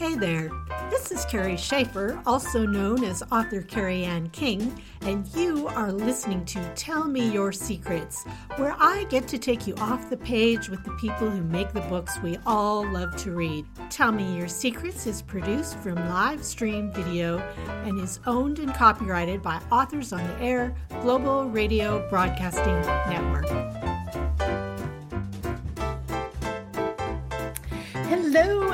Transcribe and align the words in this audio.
Hey 0.00 0.14
there, 0.14 0.50
this 0.88 1.12
is 1.12 1.26
Carrie 1.26 1.58
Schaefer, 1.58 2.22
also 2.24 2.64
known 2.64 3.04
as 3.04 3.22
author 3.30 3.60
Carrie 3.60 4.04
Ann 4.04 4.30
King, 4.30 4.82
and 5.02 5.28
you 5.36 5.68
are 5.68 5.92
listening 5.92 6.42
to 6.46 6.74
Tell 6.74 7.06
Me 7.06 7.30
Your 7.30 7.52
Secrets, 7.52 8.24
where 8.56 8.74
I 8.78 9.04
get 9.10 9.28
to 9.28 9.36
take 9.36 9.66
you 9.66 9.74
off 9.74 10.08
the 10.08 10.16
page 10.16 10.70
with 10.70 10.82
the 10.84 10.92
people 10.92 11.28
who 11.28 11.42
make 11.42 11.74
the 11.74 11.82
books 11.82 12.18
we 12.22 12.38
all 12.46 12.90
love 12.90 13.14
to 13.16 13.32
read. 13.32 13.66
Tell 13.90 14.10
Me 14.10 14.38
Your 14.38 14.48
Secrets 14.48 15.06
is 15.06 15.20
produced 15.20 15.76
from 15.80 15.96
live 15.96 16.42
stream 16.42 16.90
video 16.94 17.36
and 17.84 18.00
is 18.00 18.20
owned 18.26 18.58
and 18.58 18.72
copyrighted 18.72 19.42
by 19.42 19.60
Authors 19.70 20.14
on 20.14 20.26
the 20.26 20.40
Air 20.40 20.74
Global 21.02 21.44
Radio 21.50 22.08
Broadcasting 22.08 22.80
Network. 23.12 23.50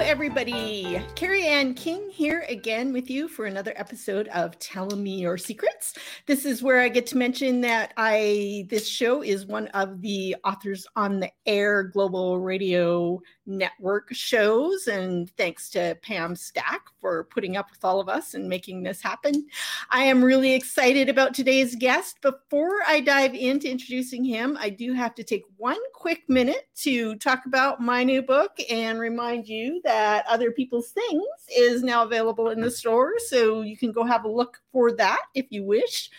Everybody. 0.07 1.03
Carrie 1.17 1.45
Ann 1.45 1.75
King 1.75 2.09
here 2.11 2.47
again 2.49 2.93
with 2.93 3.11
you 3.11 3.27
for 3.27 3.47
another 3.47 3.73
episode 3.75 4.29
of 4.29 4.57
Tell 4.61 4.89
Me 4.91 5.23
Your 5.23 5.37
Secrets. 5.37 5.95
This 6.27 6.45
is 6.47 6.63
where 6.63 6.81
I 6.81 6.89
get 6.89 7.07
to 7.09 7.17
mention 7.17 7.61
that 7.63 7.93
I 7.97 8.69
this 8.71 8.87
show 8.87 9.23
is 9.23 9.47
one 9.47 9.67
of 9.69 10.01
the 10.03 10.37
authors 10.45 10.87
on 10.95 11.19
the 11.19 11.33
Air 11.45 11.83
Global 11.83 12.39
Radio 12.39 13.21
Network 13.47 14.13
shows, 14.13 14.87
and 14.87 15.29
thanks 15.37 15.71
to 15.71 15.99
Pam 16.03 16.37
Stack 16.37 16.83
for 17.01 17.25
putting 17.25 17.57
up 17.57 17.69
with 17.73 17.85
all 17.85 18.01
of 18.01 18.09
us 18.09 18.35
and 18.35 18.49
making 18.49 18.85
this 18.85 19.03
happen. 19.03 19.47
I 19.91 20.05
am 20.05 20.23
really 20.23 20.55
excited 20.55 21.09
about 21.09 21.35
today's 21.35 21.75
guest. 21.75 22.21
Before 22.23 22.79
I 22.87 23.01
dive 23.01 23.35
into 23.35 23.69
introducing 23.69 24.25
him, 24.25 24.57
I 24.61 24.71
do 24.71 24.93
have 24.93 25.17
to 25.17 25.25
take 25.25 25.43
one 25.57 25.79
quick 25.95 26.29
minute 26.29 26.69
to 26.83 27.17
talk 27.17 27.47
about 27.47 27.81
my 27.81 28.05
new 28.05 28.23
book 28.23 28.53
and 28.71 29.01
remind 29.01 29.49
you 29.49 29.81
that 29.85 29.96
At 29.97 30.27
other 30.27 30.51
People's 30.51 30.91
Things 30.91 31.25
is 31.57 31.83
now 31.83 32.05
available 32.05 32.51
in 32.51 32.61
the 32.61 32.71
store. 32.71 33.15
So 33.19 33.63
you 33.63 33.79
can 33.79 33.93
go 33.93 34.05
have 34.05 34.27
a 34.27 34.29
look 34.29 34.61
for 34.71 34.93
that 34.93 35.23
if 35.35 35.47
you 35.49 35.65
wish. 35.65 36.11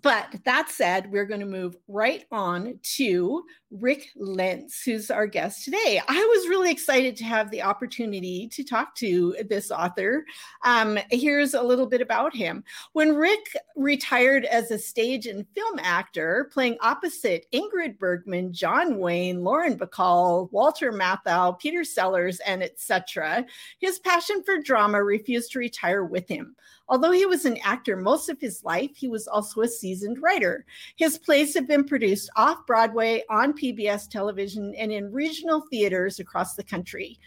But 0.00 0.34
that 0.44 0.70
said, 0.70 1.12
we're 1.12 1.26
going 1.26 1.40
to 1.40 1.46
move 1.46 1.76
right 1.88 2.24
on 2.32 2.78
to 2.96 3.44
Rick 3.80 4.10
Lenz, 4.14 4.82
who's 4.82 5.10
our 5.10 5.26
guest 5.26 5.64
today. 5.64 6.00
I 6.06 6.14
was 6.14 6.48
really 6.48 6.70
excited 6.70 7.16
to 7.16 7.24
have 7.24 7.50
the 7.50 7.62
opportunity 7.62 8.48
to 8.48 8.62
talk 8.62 8.94
to 8.96 9.34
this 9.48 9.70
author. 9.72 10.24
Um, 10.64 10.98
here's 11.10 11.54
a 11.54 11.62
little 11.62 11.86
bit 11.86 12.00
about 12.00 12.34
him. 12.34 12.62
When 12.92 13.16
Rick 13.16 13.56
retired 13.74 14.44
as 14.44 14.70
a 14.70 14.78
stage 14.78 15.26
and 15.26 15.46
film 15.54 15.80
actor, 15.80 16.50
playing 16.52 16.76
opposite 16.82 17.46
Ingrid 17.52 17.98
Bergman, 17.98 18.52
John 18.52 18.98
Wayne, 18.98 19.42
Lauren 19.42 19.76
Bacall, 19.76 20.50
Walter 20.52 20.92
Matthau, 20.92 21.58
Peter 21.58 21.82
Sellers, 21.82 22.38
and 22.40 22.62
etc., 22.62 23.44
his 23.80 23.98
passion 23.98 24.42
for 24.44 24.58
drama 24.60 25.02
refused 25.02 25.50
to 25.52 25.58
retire 25.58 26.04
with 26.04 26.28
him. 26.28 26.54
Although 26.88 27.12
he 27.12 27.24
was 27.24 27.46
an 27.46 27.56
actor 27.64 27.96
most 27.96 28.28
of 28.28 28.40
his 28.40 28.62
life, 28.62 28.90
he 28.94 29.08
was 29.08 29.26
also 29.26 29.62
a 29.62 29.68
seasoned 29.68 30.20
writer. 30.20 30.66
His 30.96 31.16
plays 31.16 31.54
have 31.54 31.66
been 31.66 31.84
produced 31.84 32.30
off 32.36 32.66
Broadway, 32.66 33.22
on 33.30 33.54
PBS 33.64 34.10
television, 34.10 34.74
and 34.74 34.92
in 34.92 35.10
regional 35.10 35.62
theaters 35.70 36.20
across 36.20 36.54
the 36.54 36.62
country. 36.62 37.18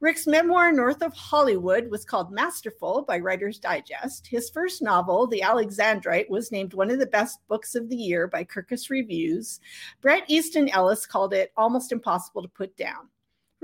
Rick's 0.00 0.26
memoir, 0.26 0.70
North 0.70 1.00
of 1.00 1.14
Hollywood, 1.14 1.90
was 1.90 2.04
called 2.04 2.30
Masterful 2.30 3.02
by 3.08 3.18
Writer's 3.18 3.58
Digest. 3.58 4.26
His 4.26 4.50
first 4.50 4.82
novel, 4.82 5.26
The 5.26 5.40
Alexandrite, 5.40 6.28
was 6.28 6.52
named 6.52 6.74
one 6.74 6.90
of 6.90 6.98
the 6.98 7.06
best 7.06 7.40
books 7.48 7.74
of 7.74 7.88
the 7.88 7.96
year 7.96 8.28
by 8.28 8.44
Kirkus 8.44 8.90
Reviews. 8.90 9.58
Bret 10.02 10.24
Easton 10.28 10.68
Ellis 10.68 11.06
called 11.06 11.32
it 11.32 11.50
almost 11.56 11.92
impossible 11.92 12.42
to 12.42 12.48
put 12.48 12.76
down. 12.76 13.08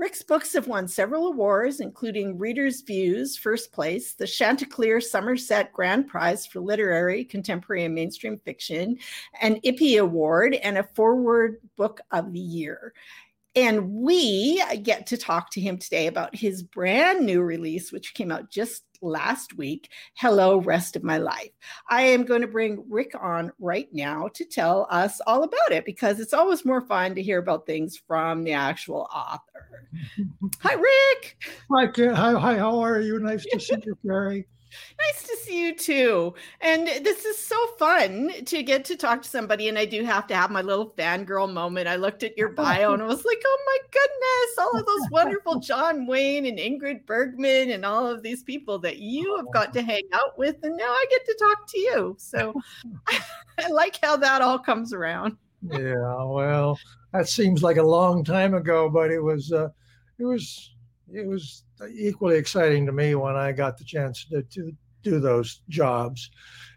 Rick's 0.03 0.21
books 0.21 0.51
have 0.51 0.67
won 0.67 0.85
several 0.85 1.27
awards, 1.27 1.79
including 1.79 2.37
Reader's 2.37 2.81
Views, 2.81 3.37
first 3.37 3.71
place, 3.71 4.15
the 4.15 4.27
Chanticleer 4.27 4.99
Somerset 4.99 5.71
Grand 5.71 6.09
Prize 6.09 6.45
for 6.45 6.59
Literary, 6.59 7.23
Contemporary, 7.23 7.85
and 7.85 7.95
Mainstream 7.95 8.37
Fiction, 8.43 8.97
an 9.39 9.61
IPPY 9.61 10.01
Award, 10.01 10.55
and 10.55 10.77
a 10.77 10.83
Foreword 10.83 11.61
Book 11.77 12.01
of 12.11 12.33
the 12.33 12.39
Year. 12.41 12.93
And 13.55 13.91
we 13.91 14.63
get 14.81 15.05
to 15.07 15.17
talk 15.17 15.51
to 15.51 15.61
him 15.61 15.77
today 15.77 16.07
about 16.07 16.35
his 16.35 16.63
brand 16.63 17.25
new 17.25 17.41
release, 17.41 17.91
which 17.91 18.15
came 18.15 18.31
out 18.31 18.49
just 18.49 18.83
last 19.03 19.55
week, 19.57 19.89
Hello, 20.15 20.57
Rest 20.57 20.95
of 20.95 21.03
My 21.03 21.17
Life. 21.17 21.51
I 21.89 22.01
am 22.03 22.23
going 22.23 22.41
to 22.41 22.47
bring 22.47 22.83
Rick 22.89 23.11
on 23.19 23.51
right 23.59 23.89
now 23.93 24.29
to 24.33 24.45
tell 24.45 24.87
us 24.89 25.21
all 25.27 25.43
about 25.43 25.71
it 25.71 25.85
because 25.85 26.19
it's 26.19 26.33
always 26.33 26.65
more 26.65 26.81
fun 26.81 27.13
to 27.15 27.21
hear 27.21 27.37
about 27.37 27.67
things 27.67 28.01
from 28.07 28.43
the 28.43 28.53
actual 28.53 29.07
author. 29.13 29.87
Hi, 30.61 30.73
Rick. 30.73 31.37
Hi, 31.71 31.91
hi, 31.95 32.39
hi, 32.39 32.57
how 32.57 32.79
are 32.79 33.01
you? 33.01 33.19
Nice 33.19 33.45
to 33.45 33.59
see 33.59 33.75
you, 33.85 33.97
Carrie. 34.05 34.47
Nice 34.97 35.23
to 35.23 35.37
see 35.37 35.65
you 35.65 35.75
too. 35.75 36.33
And 36.61 36.87
this 36.87 37.25
is 37.25 37.37
so 37.37 37.67
fun 37.79 38.31
to 38.45 38.63
get 38.63 38.85
to 38.85 38.95
talk 38.95 39.21
to 39.23 39.29
somebody. 39.29 39.67
And 39.67 39.77
I 39.77 39.85
do 39.85 40.03
have 40.03 40.27
to 40.27 40.35
have 40.35 40.51
my 40.51 40.61
little 40.61 40.91
fangirl 40.91 41.51
moment. 41.51 41.87
I 41.87 41.95
looked 41.95 42.23
at 42.23 42.37
your 42.37 42.49
bio 42.53 42.93
and 42.93 43.01
I 43.01 43.05
was 43.05 43.25
like, 43.25 43.41
oh 43.45 43.63
my 43.65 43.77
goodness, 43.91 44.57
all 44.59 44.79
of 44.79 44.85
those 44.85 45.11
wonderful 45.11 45.59
John 45.59 46.05
Wayne 46.05 46.45
and 46.45 46.57
Ingrid 46.57 47.05
Bergman 47.05 47.71
and 47.71 47.85
all 47.85 48.07
of 48.07 48.23
these 48.23 48.43
people 48.43 48.79
that 48.79 48.99
you 48.99 49.35
have 49.37 49.51
got 49.53 49.73
to 49.73 49.81
hang 49.81 50.03
out 50.13 50.37
with. 50.37 50.57
And 50.63 50.77
now 50.77 50.85
I 50.89 51.05
get 51.09 51.25
to 51.25 51.37
talk 51.39 51.67
to 51.67 51.79
you. 51.79 52.15
So 52.19 52.53
I 53.57 53.67
like 53.69 53.99
how 54.03 54.17
that 54.17 54.41
all 54.41 54.59
comes 54.59 54.93
around. 54.93 55.37
yeah, 55.71 56.23
well, 56.23 56.77
that 57.13 57.27
seems 57.27 57.63
like 57.63 57.77
a 57.77 57.83
long 57.83 58.23
time 58.23 58.53
ago, 58.53 58.89
but 58.89 59.11
it 59.11 59.21
was, 59.21 59.51
uh, 59.51 59.69
it 60.19 60.25
was, 60.25 60.75
it 61.11 61.27
was 61.27 61.63
equally 61.91 62.37
exciting 62.37 62.85
to 62.85 62.91
me 62.91 63.15
when 63.15 63.35
I 63.35 63.51
got 63.51 63.77
the 63.77 63.83
chance 63.83 64.25
to, 64.25 64.43
to 64.43 64.71
do 65.01 65.19
those 65.19 65.61
jobs, 65.69 66.29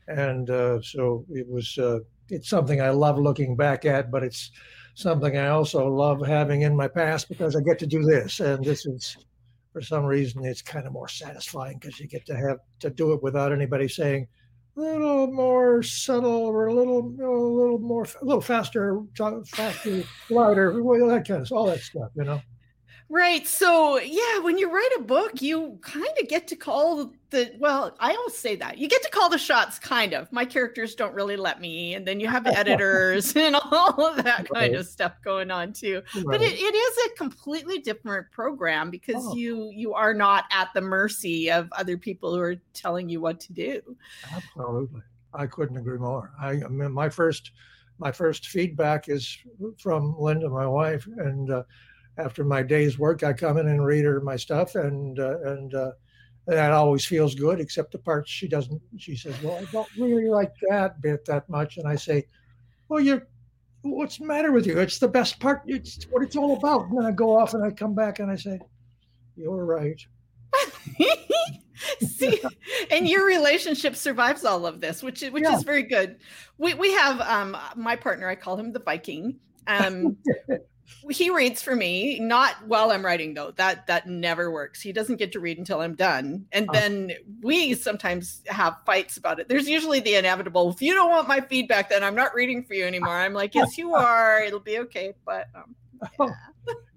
and 0.09 0.51
uh, 0.51 0.81
so 0.83 1.25
it 1.31 1.49
was. 1.49 1.77
Uh, 1.79 2.01
it's 2.29 2.49
something 2.49 2.81
I 2.81 2.91
love 2.91 3.19
looking 3.21 3.55
back 3.55 3.85
at, 3.85 4.11
but 4.11 4.25
it's 4.25 4.51
something 4.95 5.37
I 5.37 5.49
also 5.49 5.87
love 5.87 6.27
having 6.27 6.63
in 6.63 6.75
my 6.75 6.89
past 6.89 7.29
because 7.29 7.55
I 7.55 7.61
get 7.61 7.79
to 7.79 7.87
do 7.87 8.03
this, 8.03 8.41
and 8.41 8.65
this 8.65 8.85
is 8.85 9.17
for 9.77 9.83
some 9.83 10.07
reason 10.07 10.43
it's 10.43 10.63
kind 10.63 10.87
of 10.87 10.95
more 10.95 11.07
satisfying 11.07 11.79
because 11.79 12.01
you 12.01 12.09
get 12.09 12.25
to 12.25 12.35
have 12.35 12.61
to 12.81 12.89
do 12.89 13.13
it 13.13 13.23
without 13.23 13.53
anybody 13.53 13.87
saying 13.87 14.27
a 14.75 14.81
little 14.81 15.27
more 15.27 15.83
subtle 15.83 16.47
or 16.47 16.69
a 16.69 16.73
little 16.73 17.01
a 17.01 17.29
little 17.29 17.79
more 17.79 18.07
a 18.23 18.25
little 18.25 18.41
faster 18.41 19.03
faster 19.47 20.03
louder 20.31 20.73
that 20.73 21.25
kind 21.29 21.43
of 21.43 21.53
all 21.53 21.67
that 21.67 21.81
stuff 21.81 22.11
you 22.17 22.25
know 22.25 22.41
Right. 23.09 23.47
So, 23.47 24.01
yeah, 24.01 24.41
when 24.41 24.59
you 24.59 24.69
write 24.69 24.91
a 24.99 25.03
book, 25.03 25.41
you 25.41 25.79
kind 25.81 26.09
of 26.21 26.29
get 26.29 26.49
to 26.49 26.57
call 26.57 27.13
the, 27.31 27.53
well, 27.59 27.95
I 28.01 28.11
always 28.11 28.37
say 28.37 28.57
that 28.57 28.79
you 28.79 28.89
get 28.89 29.03
to 29.05 29.11
call 29.11 29.31
the 29.31 29.39
shots, 29.39 29.79
kind 29.79 30.13
of. 30.13 30.33
My 30.33 30.45
characters 30.45 30.97
don't 30.97 31.15
really 31.15 31.37
let 31.37 31.61
me. 31.61 31.95
And 31.95 32.07
then 32.07 32.19
you 32.19 32.27
have 32.27 32.49
editors 32.49 33.37
and 33.37 33.55
all 33.55 34.05
of 34.05 34.25
that 34.25 34.49
kind 34.53 34.75
of 34.75 34.87
stuff 34.87 35.13
going 35.23 35.53
on 35.53 35.73
too. 35.73 36.03
Right. 36.17 36.25
But 36.27 36.43
it, 36.43 36.55
it 36.55 36.75
is 36.75 37.07
a 37.07 37.17
completely 37.17 37.79
different 37.79 38.31
program 38.33 38.91
because 38.91 39.25
oh. 39.25 39.37
you 39.37 39.71
you 39.71 39.95
are 39.95 40.15
not 40.15 40.45
at 40.51 40.71
the 40.75 40.81
mercy 40.81 41.51
of 41.51 41.69
other 41.73 41.97
people 41.97 42.35
who 42.35 42.41
are 42.41 42.57
telling 42.75 43.09
you 43.09 43.21
what 43.21 43.39
to 43.41 43.53
do. 43.53 43.97
Absolutely. 44.35 45.03
I 45.33 45.47
couldn't 45.47 45.77
agree 45.77 45.99
more. 45.99 46.33
I, 46.41 46.51
I 46.51 46.69
mean, 46.69 46.93
my 46.93 47.09
first 47.09 47.53
my 47.99 48.11
first 48.11 48.49
feedback 48.49 49.09
is 49.09 49.39
from 49.79 50.17
Linda, 50.19 50.49
my 50.49 50.67
wife, 50.67 51.07
and 51.19 51.51
uh, 51.51 51.63
after 52.19 52.45
my 52.45 52.63
day's 52.63 52.99
work, 52.99 53.23
I 53.23 53.33
come 53.33 53.59
in 53.59 53.69
and 53.69 53.85
read 53.85 54.05
her 54.05 54.21
my 54.21 54.37
stuff, 54.37 54.75
and 54.75 55.19
uh, 55.19 55.39
and 55.41 55.75
uh, 55.75 55.93
that 56.47 56.73
always 56.73 57.05
feels 57.05 57.35
good, 57.35 57.61
except 57.61 57.93
the 57.93 57.99
parts 57.99 58.31
she 58.31 58.49
doesn't. 58.49 58.81
She 58.99 59.17
says, 59.17 59.41
"Well, 59.43 59.57
I 59.57 59.65
don't 59.71 59.89
really 59.99 60.29
like 60.29 60.53
that 60.69 61.01
bit 61.01 61.25
that 61.27 61.49
much," 61.49 61.77
and 61.77 61.87
I 61.87 61.97
say, 61.97 62.27
"Well, 62.89 63.01
you're." 63.01 63.27
What's 63.83 64.19
the 64.19 64.27
matter 64.27 64.51
with 64.51 64.67
you? 64.67 64.81
It's 64.81 64.99
the 64.99 65.07
best 65.07 65.39
part. 65.39 65.63
It's 65.67 66.05
what 66.11 66.25
it's 66.25 66.35
all 66.35 66.57
about. 66.57 66.89
And 66.89 66.99
then 66.99 67.07
I 67.07 67.13
go 67.13 67.39
off 67.39 67.55
and 67.55 67.65
I 67.65 67.71
come 67.71 67.95
back 67.95 68.19
and 68.19 68.31
I 68.31 68.37
say, 68.37 68.59
"You're 69.37 69.65
right." 69.65 70.05
See, 72.01 72.41
and 72.91 73.07
your 73.09 73.25
relationship 73.25 73.95
survives 73.95 74.45
all 74.45 74.67
of 74.67 74.81
this, 74.81 75.03
which 75.03 75.23
is 75.23 75.31
which 75.31 75.45
yeah. 75.45 75.57
is 75.57 75.63
very 75.63 75.83
good. 75.83 76.17
We 76.59 76.75
we 76.75 76.93
have 76.93 77.21
um 77.21 77.57
my 77.77 77.97
partner. 77.97 78.29
I 78.29 78.35
call 78.35 78.57
him 78.57 78.73
the 78.73 78.81
Viking. 78.81 79.39
Um, 79.67 80.17
he 81.11 81.31
reads 81.31 81.63
for 81.63 81.77
me 81.77 82.19
not 82.21 82.55
while 82.67 82.91
i'm 82.91 83.05
writing 83.05 83.35
though. 83.35 83.53
That 83.53 83.87
that 83.87 84.07
never 84.07 84.51
works. 84.51 84.81
He 84.81 84.93
doesn't 84.93 85.17
get 85.17 85.33
to 85.33 85.41
read 85.41 85.59
until 85.59 85.81
i'm 85.81 85.95
done. 85.95 86.47
And 86.53 86.69
oh. 86.69 86.73
then 86.73 87.13
we 87.43 87.75
sometimes 87.75 88.43
have 88.47 88.77
fights 88.85 89.17
about 89.17 89.41
it. 89.41 89.49
There's 89.49 89.69
usually 89.69 90.01
the 90.01 90.15
inevitable 90.15 90.71
if 90.71 90.83
you 90.83 90.95
don't 90.95 91.11
want 91.11 91.29
my 91.29 91.41
feedback 91.41 91.91
then 91.91 92.03
i'm 92.05 92.15
not 92.15 92.35
reading 92.35 92.65
for 92.65 92.75
you 92.75 92.85
anymore. 92.85 93.17
I'm 93.17 93.33
like 93.33 93.55
yes 93.55 93.79
you 93.79 93.95
are. 93.95 94.41
It'll 94.41 94.61
be 94.61 94.79
okay. 94.81 95.15
But 95.25 95.49
um, 95.55 95.75
yeah. 96.19 96.27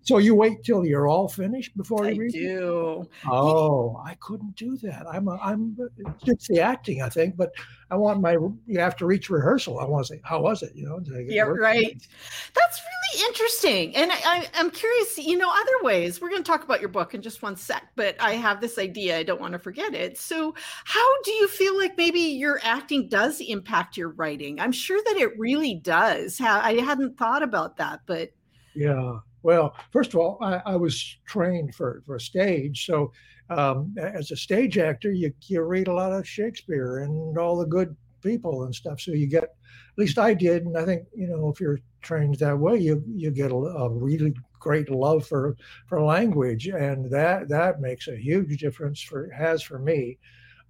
So 0.09 0.17
you 0.17 0.33
wait 0.33 0.63
till 0.63 0.83
you're 0.83 1.07
all 1.07 1.27
finished 1.27 1.77
before 1.77 2.05
you 2.05 2.15
I 2.15 2.17
read? 2.17 2.31
do. 2.31 3.07
Oh, 3.27 4.01
I 4.03 4.15
couldn't 4.15 4.55
do 4.55 4.75
that. 4.77 5.05
I'm 5.07 5.27
a, 5.27 5.35
I'm 5.35 5.77
it's 6.25 6.47
the 6.47 6.61
acting, 6.61 7.03
I 7.03 7.09
think, 7.09 7.37
but 7.37 7.51
I 7.91 7.95
want 7.95 8.19
my 8.19 8.35
you 8.65 8.79
have 8.79 8.95
to 8.95 9.05
reach 9.05 9.29
rehearsal. 9.29 9.79
I 9.79 9.85
want 9.85 10.07
to 10.07 10.15
say, 10.15 10.21
how 10.23 10.41
was 10.41 10.63
it? 10.63 10.71
You 10.73 10.87
know? 10.87 10.99
Yeah, 11.27 11.43
right. 11.43 12.07
That's 12.55 12.81
really 12.81 13.27
interesting, 13.27 13.95
and 13.95 14.11
I, 14.11 14.49
am 14.55 14.71
curious. 14.71 15.19
You 15.19 15.37
know, 15.37 15.51
other 15.51 15.83
ways. 15.83 16.19
We're 16.19 16.31
going 16.31 16.41
to 16.41 16.51
talk 16.51 16.63
about 16.63 16.79
your 16.79 16.89
book 16.89 17.13
in 17.13 17.21
just 17.21 17.43
one 17.43 17.55
sec, 17.55 17.89
but 17.95 18.15
I 18.19 18.31
have 18.31 18.61
this 18.61 18.79
idea. 18.79 19.15
I 19.15 19.21
don't 19.21 19.39
want 19.39 19.53
to 19.53 19.59
forget 19.59 19.93
it. 19.93 20.17
So, 20.17 20.55
how 20.85 21.21
do 21.21 21.31
you 21.33 21.47
feel 21.47 21.77
like 21.77 21.97
maybe 21.97 22.19
your 22.19 22.59
acting 22.63 23.09
does 23.09 23.41
impact 23.41 23.95
your 23.95 24.09
writing? 24.09 24.59
I'm 24.59 24.71
sure 24.71 24.99
that 25.05 25.17
it 25.17 25.37
really 25.37 25.75
does. 25.75 26.41
I 26.41 26.81
hadn't 26.81 27.15
thought 27.15 27.43
about 27.43 27.77
that, 27.77 27.99
but 28.07 28.31
yeah. 28.73 29.19
Well, 29.43 29.75
first 29.91 30.13
of 30.13 30.19
all, 30.19 30.37
I, 30.41 30.61
I 30.65 30.75
was 30.75 31.17
trained 31.25 31.75
for 31.75 32.03
for 32.05 32.19
stage, 32.19 32.85
so 32.85 33.11
um, 33.49 33.95
as 33.97 34.31
a 34.31 34.35
stage 34.37 34.77
actor, 34.77 35.11
you 35.11 35.33
you 35.47 35.61
read 35.61 35.87
a 35.87 35.93
lot 35.93 36.11
of 36.11 36.27
Shakespeare 36.27 36.99
and 36.99 37.37
all 37.37 37.57
the 37.57 37.65
good 37.65 37.95
people 38.21 38.63
and 38.63 38.75
stuff. 38.75 38.99
So 38.99 39.11
you 39.11 39.27
get, 39.27 39.43
at 39.43 39.49
least 39.97 40.19
I 40.19 40.33
did, 40.33 40.65
and 40.65 40.77
I 40.77 40.85
think 40.85 41.07
you 41.15 41.27
know 41.27 41.49
if 41.49 41.59
you're 41.59 41.79
trained 42.01 42.35
that 42.35 42.57
way, 42.57 42.77
you 42.77 43.03
you 43.07 43.31
get 43.31 43.51
a, 43.51 43.55
a 43.55 43.89
really 43.89 44.33
great 44.59 44.89
love 44.89 45.25
for 45.25 45.55
for 45.87 46.01
language, 46.01 46.67
and 46.67 47.09
that 47.11 47.49
that 47.49 47.81
makes 47.81 48.07
a 48.07 48.17
huge 48.17 48.59
difference 48.59 49.01
for 49.01 49.29
has 49.31 49.61
for 49.63 49.79
me. 49.79 50.17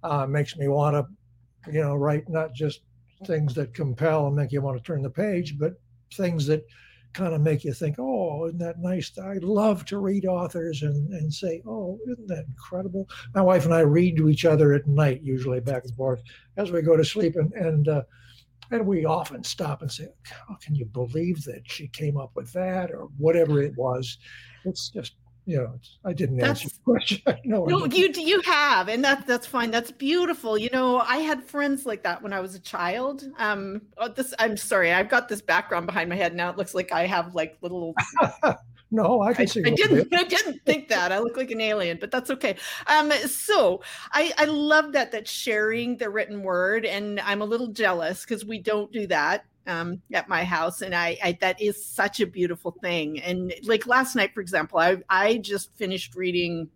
Uh, 0.02 0.26
makes 0.26 0.56
me 0.56 0.66
want 0.66 0.94
to, 0.96 1.70
you 1.70 1.80
know, 1.82 1.94
write 1.94 2.26
not 2.28 2.54
just 2.54 2.80
things 3.26 3.52
that 3.54 3.74
compel 3.74 4.26
and 4.28 4.36
make 4.36 4.50
you 4.50 4.62
want 4.62 4.78
to 4.78 4.82
turn 4.82 5.02
the 5.02 5.10
page, 5.10 5.58
but 5.58 5.74
things 6.14 6.46
that 6.46 6.64
kind 7.12 7.34
of 7.34 7.40
make 7.40 7.64
you 7.64 7.72
think, 7.72 7.96
oh, 7.98 8.46
isn't 8.46 8.58
that 8.58 8.78
nice? 8.78 9.10
I 9.18 9.34
love 9.40 9.84
to 9.86 9.98
read 9.98 10.26
authors 10.26 10.82
and, 10.82 11.12
and 11.12 11.32
say, 11.32 11.62
oh, 11.66 11.98
isn't 12.10 12.28
that 12.28 12.46
incredible? 12.46 13.08
My 13.34 13.42
wife 13.42 13.64
and 13.64 13.74
I 13.74 13.80
read 13.80 14.16
to 14.16 14.28
each 14.28 14.44
other 14.44 14.72
at 14.72 14.86
night, 14.86 15.22
usually 15.22 15.60
back 15.60 15.84
and 15.84 15.94
forth 15.94 16.22
as 16.56 16.70
we 16.70 16.82
go 16.82 16.96
to 16.96 17.04
sleep. 17.04 17.36
And, 17.36 17.52
and, 17.54 17.88
uh, 17.88 18.02
and 18.70 18.86
we 18.86 19.04
often 19.04 19.42
stop 19.42 19.82
and 19.82 19.90
say, 19.90 20.06
can 20.62 20.74
you 20.74 20.84
believe 20.84 21.42
that 21.44 21.62
she 21.64 21.88
came 21.88 22.16
up 22.16 22.30
with 22.34 22.52
that 22.52 22.92
or 22.92 23.08
whatever 23.18 23.60
it 23.60 23.76
was? 23.76 24.18
It's 24.64 24.90
just 24.90 25.14
you 25.50 25.56
know, 25.56 25.74
I 26.04 26.12
didn't 26.12 26.36
that's, 26.36 26.62
answer 26.62 26.68
your 26.68 26.94
question. 26.94 27.22
no, 27.44 27.64
no 27.64 27.84
you 27.86 28.08
you 28.14 28.40
have, 28.42 28.88
and 28.88 29.02
that's 29.02 29.24
that's 29.26 29.46
fine. 29.48 29.72
That's 29.72 29.90
beautiful. 29.90 30.56
You 30.56 30.70
know, 30.70 30.98
I 31.00 31.16
had 31.16 31.42
friends 31.42 31.84
like 31.86 32.04
that 32.04 32.22
when 32.22 32.32
I 32.32 32.38
was 32.38 32.54
a 32.54 32.60
child. 32.60 33.24
Um, 33.36 33.82
oh, 33.98 34.08
this 34.08 34.32
I'm 34.38 34.56
sorry, 34.56 34.92
I've 34.92 35.08
got 35.08 35.28
this 35.28 35.42
background 35.42 35.86
behind 35.86 36.08
my 36.08 36.14
head 36.14 36.36
now. 36.36 36.50
It 36.50 36.56
looks 36.56 36.72
like 36.72 36.92
I 36.92 37.04
have 37.06 37.34
like 37.34 37.58
little. 37.62 37.94
no, 38.92 39.22
I 39.22 39.34
can 39.34 39.48
see. 39.48 39.64
I, 39.64 39.70
I 39.70 39.74
didn't. 39.74 40.14
I 40.14 40.22
didn't 40.22 40.64
think 40.64 40.86
that. 40.86 41.10
I 41.10 41.18
look 41.18 41.36
like 41.36 41.50
an 41.50 41.60
alien, 41.60 41.98
but 42.00 42.12
that's 42.12 42.30
okay. 42.30 42.54
Um, 42.86 43.10
so 43.10 43.82
I 44.12 44.32
I 44.38 44.44
love 44.44 44.92
that 44.92 45.10
that 45.10 45.26
sharing 45.26 45.96
the 45.96 46.10
written 46.10 46.44
word, 46.44 46.86
and 46.86 47.18
I'm 47.18 47.42
a 47.42 47.46
little 47.46 47.72
jealous 47.72 48.24
because 48.24 48.44
we 48.44 48.60
don't 48.60 48.92
do 48.92 49.08
that 49.08 49.46
um, 49.70 50.02
at 50.12 50.28
my 50.28 50.44
house, 50.44 50.82
and 50.82 50.94
I, 50.94 51.16
I, 51.22 51.38
that 51.40 51.60
is 51.60 51.84
such 51.84 52.20
a 52.20 52.26
beautiful 52.26 52.72
thing. 52.82 53.20
And 53.20 53.54
like 53.64 53.86
last 53.86 54.16
night, 54.16 54.34
for 54.34 54.40
example, 54.40 54.78
I 54.78 54.98
I 55.08 55.38
just 55.38 55.74
finished 55.76 56.14
reading 56.14 56.68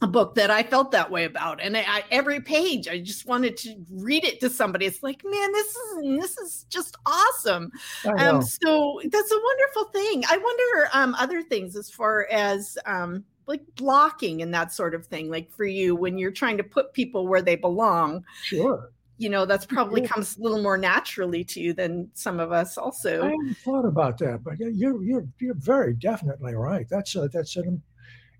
a 0.00 0.06
book 0.06 0.34
that 0.34 0.50
I 0.50 0.64
felt 0.64 0.90
that 0.92 1.10
way 1.10 1.24
about, 1.24 1.60
and 1.60 1.76
I, 1.76 1.84
I, 1.86 2.04
every 2.10 2.40
page 2.40 2.88
I 2.88 2.98
just 3.00 3.26
wanted 3.26 3.56
to 3.58 3.76
read 3.90 4.24
it 4.24 4.40
to 4.40 4.50
somebody. 4.50 4.86
It's 4.86 5.02
like, 5.02 5.22
man, 5.24 5.52
this 5.52 5.76
is 5.76 6.20
this 6.20 6.38
is 6.38 6.66
just 6.70 6.96
awesome. 7.06 7.70
Um, 8.04 8.42
so 8.42 9.00
that's 9.04 9.32
a 9.32 9.40
wonderful 9.40 9.84
thing. 9.92 10.24
I 10.28 10.38
wonder 10.38 10.88
um, 10.92 11.14
other 11.18 11.42
things 11.42 11.76
as 11.76 11.90
far 11.90 12.26
as 12.30 12.78
um, 12.86 13.24
like 13.46 13.62
blocking 13.76 14.42
and 14.42 14.54
that 14.54 14.72
sort 14.72 14.94
of 14.94 15.06
thing 15.06 15.30
like 15.30 15.50
for 15.52 15.64
you 15.64 15.94
when 15.94 16.18
you're 16.18 16.30
trying 16.30 16.56
to 16.56 16.64
put 16.64 16.92
people 16.92 17.26
where 17.26 17.42
they 17.42 17.56
belong 17.56 18.24
sure 18.44 18.90
you 19.22 19.28
know 19.28 19.46
that's 19.46 19.64
probably 19.64 20.02
comes 20.02 20.36
a 20.36 20.42
little 20.42 20.62
more 20.62 20.76
naturally 20.76 21.44
to 21.44 21.60
you 21.60 21.72
than 21.72 22.10
some 22.14 22.40
of 22.40 22.50
us 22.50 22.76
also. 22.76 23.22
i 23.22 23.26
hadn't 23.26 23.56
thought 23.58 23.84
about 23.84 24.18
that 24.18 24.42
but 24.42 24.58
you're 24.58 25.02
you're 25.02 25.26
you're 25.38 25.54
very 25.54 25.94
definitely 25.94 26.54
right. 26.54 26.86
That's 26.88 27.14
a, 27.14 27.28
that's 27.28 27.56
an 27.56 27.80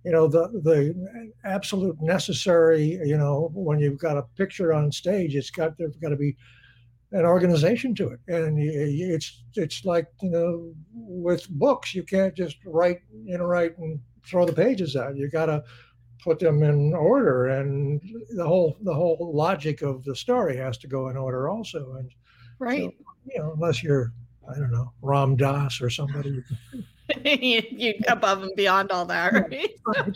you 0.04 0.10
know 0.10 0.26
the 0.26 0.48
the 0.64 1.32
absolute 1.44 1.96
necessary 2.00 2.98
you 3.04 3.16
know 3.16 3.50
when 3.54 3.78
you've 3.78 3.98
got 3.98 4.16
a 4.16 4.24
picture 4.36 4.72
on 4.72 4.90
stage 4.90 5.36
it's 5.36 5.50
got 5.50 5.78
there's 5.78 5.96
got 5.96 6.08
to 6.08 6.16
be 6.16 6.36
an 7.12 7.24
organization 7.24 7.94
to 7.94 8.08
it. 8.08 8.20
And 8.28 8.58
it's 8.58 9.44
it's 9.54 9.84
like 9.84 10.06
you 10.22 10.30
know 10.30 10.72
with 10.94 11.48
books 11.50 11.94
you 11.94 12.02
can't 12.02 12.34
just 12.34 12.56
write 12.64 13.00
you 13.24 13.38
know 13.38 13.44
write 13.44 13.76
and 13.78 14.00
throw 14.26 14.46
the 14.46 14.52
pages 14.52 14.96
out. 14.96 15.16
You 15.16 15.28
got 15.28 15.46
to 15.46 15.62
put 16.22 16.38
them 16.38 16.62
in 16.62 16.94
order 16.94 17.48
and 17.48 18.00
the 18.30 18.46
whole 18.46 18.76
the 18.82 18.94
whole 18.94 19.32
logic 19.34 19.82
of 19.82 20.04
the 20.04 20.14
story 20.14 20.56
has 20.56 20.78
to 20.78 20.86
go 20.86 21.08
in 21.08 21.16
order 21.16 21.48
also 21.48 21.94
and 21.98 22.14
right. 22.58 22.80
so, 22.80 22.92
you 23.26 23.38
know 23.38 23.52
unless 23.52 23.82
you're 23.82 24.12
i 24.48 24.54
don't 24.58 24.70
know 24.70 24.92
ram 25.02 25.36
dass 25.36 25.80
or 25.80 25.90
somebody. 25.90 26.42
You, 27.24 27.62
you 27.70 27.94
above 28.08 28.42
and 28.42 28.56
beyond 28.56 28.90
all 28.90 29.04
that 29.06 29.34
right, 29.34 29.70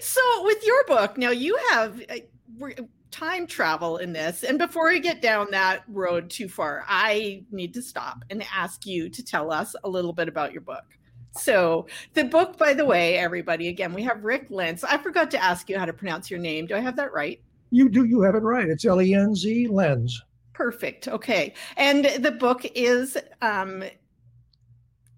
so 0.00 0.20
with 0.42 0.66
your 0.66 0.84
book 0.86 1.16
now 1.16 1.30
you 1.30 1.56
have 1.70 2.02
uh, 2.10 2.82
time 3.12 3.46
travel 3.46 3.98
in 3.98 4.12
this 4.12 4.42
and 4.42 4.58
before 4.58 4.88
we 4.88 4.98
get 4.98 5.22
down 5.22 5.46
that 5.52 5.84
road 5.86 6.28
too 6.28 6.48
far 6.48 6.84
i 6.88 7.44
need 7.52 7.72
to 7.74 7.82
stop 7.82 8.24
and 8.30 8.44
ask 8.52 8.84
you 8.84 9.08
to 9.08 9.22
tell 9.22 9.52
us 9.52 9.76
a 9.84 9.88
little 9.88 10.12
bit 10.12 10.28
about 10.28 10.50
your 10.50 10.62
book 10.62 10.95
so 11.38 11.86
the 12.14 12.24
book, 12.24 12.58
by 12.58 12.74
the 12.74 12.84
way, 12.84 13.16
everybody, 13.18 13.68
again, 13.68 13.92
we 13.92 14.02
have 14.02 14.24
Rick 14.24 14.46
Lenz. 14.50 14.84
I 14.84 14.98
forgot 14.98 15.30
to 15.32 15.42
ask 15.42 15.68
you 15.68 15.78
how 15.78 15.84
to 15.84 15.92
pronounce 15.92 16.30
your 16.30 16.40
name. 16.40 16.66
Do 16.66 16.74
I 16.74 16.80
have 16.80 16.96
that 16.96 17.12
right? 17.12 17.40
You 17.70 17.88
do. 17.88 18.04
You 18.04 18.22
have 18.22 18.34
it 18.34 18.42
right. 18.42 18.68
It's 18.68 18.84
L 18.84 19.02
E 19.02 19.14
N 19.14 19.34
Z 19.34 19.68
Lenz. 19.68 20.22
Perfect. 20.52 21.08
Okay. 21.08 21.52
And 21.76 22.06
the 22.20 22.30
book 22.30 22.64
is 22.74 23.16
um, 23.42 23.84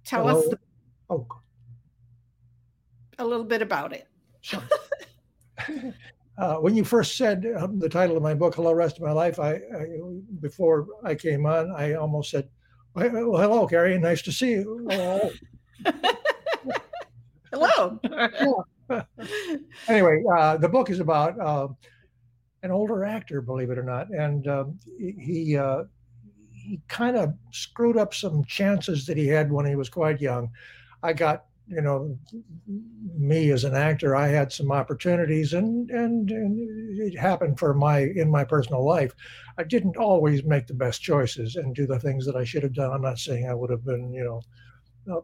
tell 0.04 0.26
Hello. 0.26 0.40
us 0.40 0.48
the, 0.48 0.58
oh. 1.10 1.26
a 3.18 3.24
little 3.24 3.44
bit 3.44 3.62
about 3.62 3.92
it. 3.92 4.08
Sure. 4.40 4.62
uh, 6.38 6.56
when 6.56 6.74
you 6.74 6.84
first 6.84 7.16
said 7.16 7.46
um, 7.56 7.78
the 7.78 7.88
title 7.88 8.16
of 8.16 8.22
my 8.22 8.34
book, 8.34 8.54
"Hello, 8.54 8.72
Rest 8.72 8.96
of 8.96 9.02
My 9.02 9.12
Life," 9.12 9.38
I, 9.38 9.52
I 9.52 9.86
before 10.40 10.86
I 11.04 11.14
came 11.14 11.46
on, 11.46 11.70
I 11.70 11.94
almost 11.94 12.30
said, 12.30 12.48
"Well, 12.94 13.10
hello, 13.10 13.66
Carrie. 13.66 13.98
Nice 13.98 14.22
to 14.22 14.32
see 14.32 14.52
you." 14.52 14.88
Hello. 17.52 18.00
anyway, 19.88 20.22
uh, 20.36 20.56
the 20.56 20.68
book 20.68 20.90
is 20.90 21.00
about 21.00 21.38
uh, 21.40 21.68
an 22.62 22.70
older 22.70 23.04
actor, 23.04 23.40
believe 23.40 23.70
it 23.70 23.78
or 23.78 23.82
not, 23.82 24.10
and 24.10 24.46
um, 24.48 24.78
he 24.98 25.56
uh, 25.56 25.84
he 26.52 26.80
kind 26.88 27.16
of 27.16 27.34
screwed 27.52 27.96
up 27.96 28.12
some 28.14 28.44
chances 28.44 29.06
that 29.06 29.16
he 29.16 29.26
had 29.26 29.50
when 29.50 29.66
he 29.66 29.76
was 29.76 29.88
quite 29.88 30.20
young. 30.20 30.50
I 31.02 31.12
got 31.12 31.44
you 31.68 31.82
know 31.82 32.18
me 33.16 33.50
as 33.50 33.64
an 33.64 33.74
actor 33.74 34.16
i 34.16 34.26
had 34.26 34.50
some 34.50 34.72
opportunities 34.72 35.52
and, 35.52 35.90
and 35.90 36.30
and 36.30 37.00
it 37.00 37.18
happened 37.18 37.58
for 37.58 37.74
my 37.74 38.00
in 38.16 38.30
my 38.30 38.42
personal 38.42 38.84
life 38.84 39.14
i 39.58 39.62
didn't 39.62 39.96
always 39.96 40.44
make 40.44 40.66
the 40.66 40.74
best 40.74 41.02
choices 41.02 41.56
and 41.56 41.74
do 41.74 41.86
the 41.86 41.98
things 42.00 42.24
that 42.24 42.36
i 42.36 42.44
should 42.44 42.62
have 42.62 42.72
done 42.72 42.90
i'm 42.90 43.02
not 43.02 43.18
saying 43.18 43.48
i 43.48 43.54
would 43.54 43.70
have 43.70 43.84
been 43.84 44.12
you 44.12 44.24
know 44.24 44.40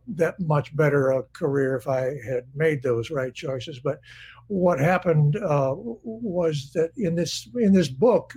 that 0.09 0.38
much 0.41 0.75
better 0.76 1.11
a 1.11 1.23
career 1.33 1.76
if 1.76 1.88
I 1.88 2.17
had 2.26 2.45
made 2.55 2.83
those 2.83 3.11
right 3.11 3.35
choices. 3.35 3.81
But 3.81 4.00
what 4.49 4.79
happened 4.79 5.37
uh, 5.37 5.75
was 5.76 6.71
that 6.75 6.91
in 6.97 7.14
this 7.14 7.49
in 7.57 7.73
this 7.73 7.88
book, 7.88 8.35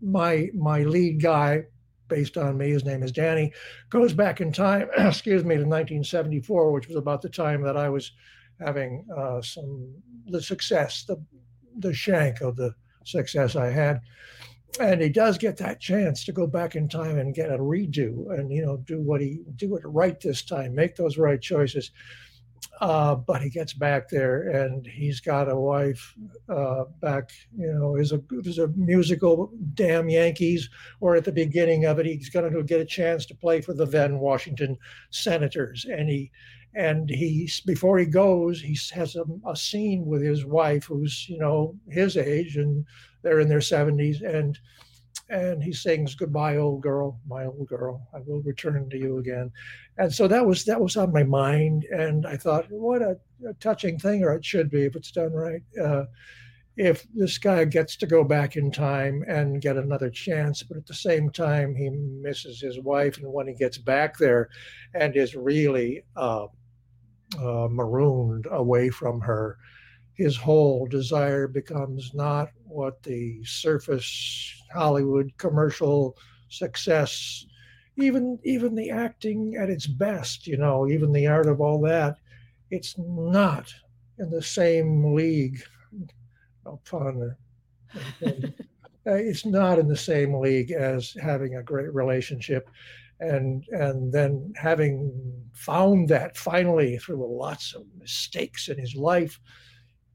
my 0.00 0.48
my 0.54 0.82
lead 0.82 1.22
guy, 1.22 1.64
based 2.08 2.36
on 2.36 2.58
me, 2.58 2.70
his 2.70 2.84
name 2.84 3.02
is 3.02 3.12
Danny, 3.12 3.52
goes 3.90 4.12
back 4.12 4.40
in 4.40 4.52
time. 4.52 4.88
excuse 4.98 5.44
me, 5.44 5.56
to 5.56 5.62
1974, 5.62 6.72
which 6.72 6.88
was 6.88 6.96
about 6.96 7.22
the 7.22 7.28
time 7.28 7.62
that 7.62 7.76
I 7.76 7.88
was 7.88 8.12
having 8.60 9.04
uh, 9.16 9.40
some 9.42 9.94
the 10.26 10.42
success, 10.42 11.04
the 11.04 11.22
the 11.78 11.92
shank 11.92 12.40
of 12.40 12.56
the 12.56 12.74
success 13.04 13.56
I 13.56 13.70
had 13.70 14.00
and 14.80 15.00
he 15.00 15.08
does 15.08 15.38
get 15.38 15.56
that 15.58 15.80
chance 15.80 16.24
to 16.24 16.32
go 16.32 16.46
back 16.46 16.74
in 16.74 16.88
time 16.88 17.18
and 17.18 17.34
get 17.34 17.52
a 17.52 17.58
redo 17.58 18.36
and 18.38 18.50
you 18.50 18.64
know 18.64 18.76
do 18.78 19.00
what 19.00 19.20
he 19.20 19.40
do 19.56 19.76
it 19.76 19.82
right 19.84 20.20
this 20.20 20.42
time 20.42 20.74
make 20.74 20.96
those 20.96 21.18
right 21.18 21.40
choices. 21.40 21.90
Uh, 22.80 23.14
but 23.14 23.40
he 23.40 23.50
gets 23.50 23.72
back 23.72 24.08
there 24.08 24.48
and 24.48 24.86
he's 24.86 25.20
got 25.20 25.50
a 25.50 25.54
wife 25.54 26.14
uh, 26.48 26.84
back 27.00 27.30
you 27.56 27.72
know 27.72 27.94
is 27.94 28.10
a 28.10 28.20
is 28.42 28.58
a 28.58 28.68
musical 28.68 29.52
damn 29.74 30.08
yankees 30.08 30.68
or 31.00 31.14
at 31.14 31.24
the 31.24 31.30
beginning 31.30 31.84
of 31.84 31.98
it 31.98 32.06
he's 32.06 32.30
going 32.30 32.50
to 32.50 32.62
get 32.64 32.80
a 32.80 32.84
chance 32.84 33.26
to 33.26 33.34
play 33.34 33.60
for 33.60 33.74
the 33.74 33.86
then 33.86 34.18
washington 34.18 34.76
senators. 35.10 35.86
And 35.88 36.08
he 36.08 36.32
and 36.74 37.08
he 37.08 37.50
before 37.66 37.98
he 37.98 38.06
goes 38.06 38.60
he 38.60 38.76
has 38.92 39.16
a, 39.16 39.24
a 39.48 39.56
scene 39.56 40.04
with 40.04 40.22
his 40.22 40.44
wife 40.44 40.84
who's 40.84 41.26
you 41.28 41.38
know 41.38 41.74
his 41.88 42.16
age 42.16 42.56
and 42.56 42.84
they're 43.22 43.40
in 43.40 43.48
their 43.48 43.58
70s 43.58 44.22
and 44.22 44.58
and 45.30 45.62
he 45.62 45.72
sings 45.72 46.14
"Goodbye, 46.14 46.56
old 46.56 46.82
girl, 46.82 47.18
my 47.26 47.46
old 47.46 47.66
girl, 47.66 48.06
I 48.12 48.18
will 48.26 48.42
return 48.42 48.90
to 48.90 48.98
you 48.98 49.18
again," 49.18 49.50
and 49.96 50.12
so 50.12 50.28
that 50.28 50.44
was 50.44 50.64
that 50.64 50.80
was 50.80 50.96
on 50.96 51.12
my 51.12 51.22
mind, 51.22 51.84
and 51.84 52.26
I 52.26 52.36
thought, 52.36 52.66
what 52.70 53.00
a, 53.00 53.18
a 53.48 53.54
touching 53.54 53.98
thing, 53.98 54.22
or 54.22 54.34
it 54.34 54.44
should 54.44 54.70
be 54.70 54.84
if 54.84 54.96
it's 54.96 55.12
done 55.12 55.32
right. 55.32 55.62
Uh, 55.80 56.04
if 56.76 57.06
this 57.14 57.38
guy 57.38 57.64
gets 57.64 57.96
to 57.96 58.06
go 58.06 58.24
back 58.24 58.56
in 58.56 58.70
time 58.70 59.24
and 59.28 59.62
get 59.62 59.76
another 59.76 60.10
chance, 60.10 60.62
but 60.62 60.76
at 60.76 60.86
the 60.86 60.94
same 60.94 61.30
time 61.30 61.74
he 61.74 61.88
misses 61.88 62.60
his 62.60 62.80
wife, 62.80 63.16
and 63.18 63.32
when 63.32 63.46
he 63.46 63.54
gets 63.54 63.78
back 63.78 64.18
there, 64.18 64.50
and 64.94 65.16
is 65.16 65.36
really 65.36 66.04
uh, 66.16 66.46
uh, 67.38 67.68
marooned 67.70 68.46
away 68.50 68.90
from 68.90 69.20
her, 69.20 69.58
his 70.14 70.36
whole 70.36 70.86
desire 70.86 71.48
becomes 71.48 72.12
not 72.14 72.50
what 72.66 73.02
the 73.02 73.42
surface 73.44 74.62
Hollywood 74.72 75.32
commercial 75.38 76.16
success, 76.48 77.46
even 77.96 78.38
even 78.44 78.74
the 78.74 78.90
acting 78.90 79.56
at 79.56 79.70
its 79.70 79.86
best, 79.86 80.46
you 80.46 80.56
know, 80.56 80.88
even 80.88 81.12
the 81.12 81.26
art 81.26 81.46
of 81.46 81.60
all 81.60 81.80
that, 81.82 82.16
it's 82.70 82.94
not 82.98 83.72
in 84.18 84.30
the 84.30 84.42
same 84.42 85.14
league. 85.14 85.60
No 86.64 86.80
pun. 86.84 87.36
it's 89.04 89.44
not 89.44 89.78
in 89.78 89.88
the 89.88 89.96
same 89.96 90.34
league 90.34 90.70
as 90.70 91.16
having 91.20 91.56
a 91.56 91.62
great 91.62 91.92
relationship 91.92 92.68
and 93.24 93.64
and 93.68 94.12
then 94.12 94.52
having 94.56 95.12
found 95.52 96.08
that 96.08 96.36
finally 96.36 96.98
through 96.98 97.38
lots 97.38 97.74
of 97.74 97.84
mistakes 97.98 98.68
in 98.68 98.78
his 98.78 98.94
life 98.94 99.40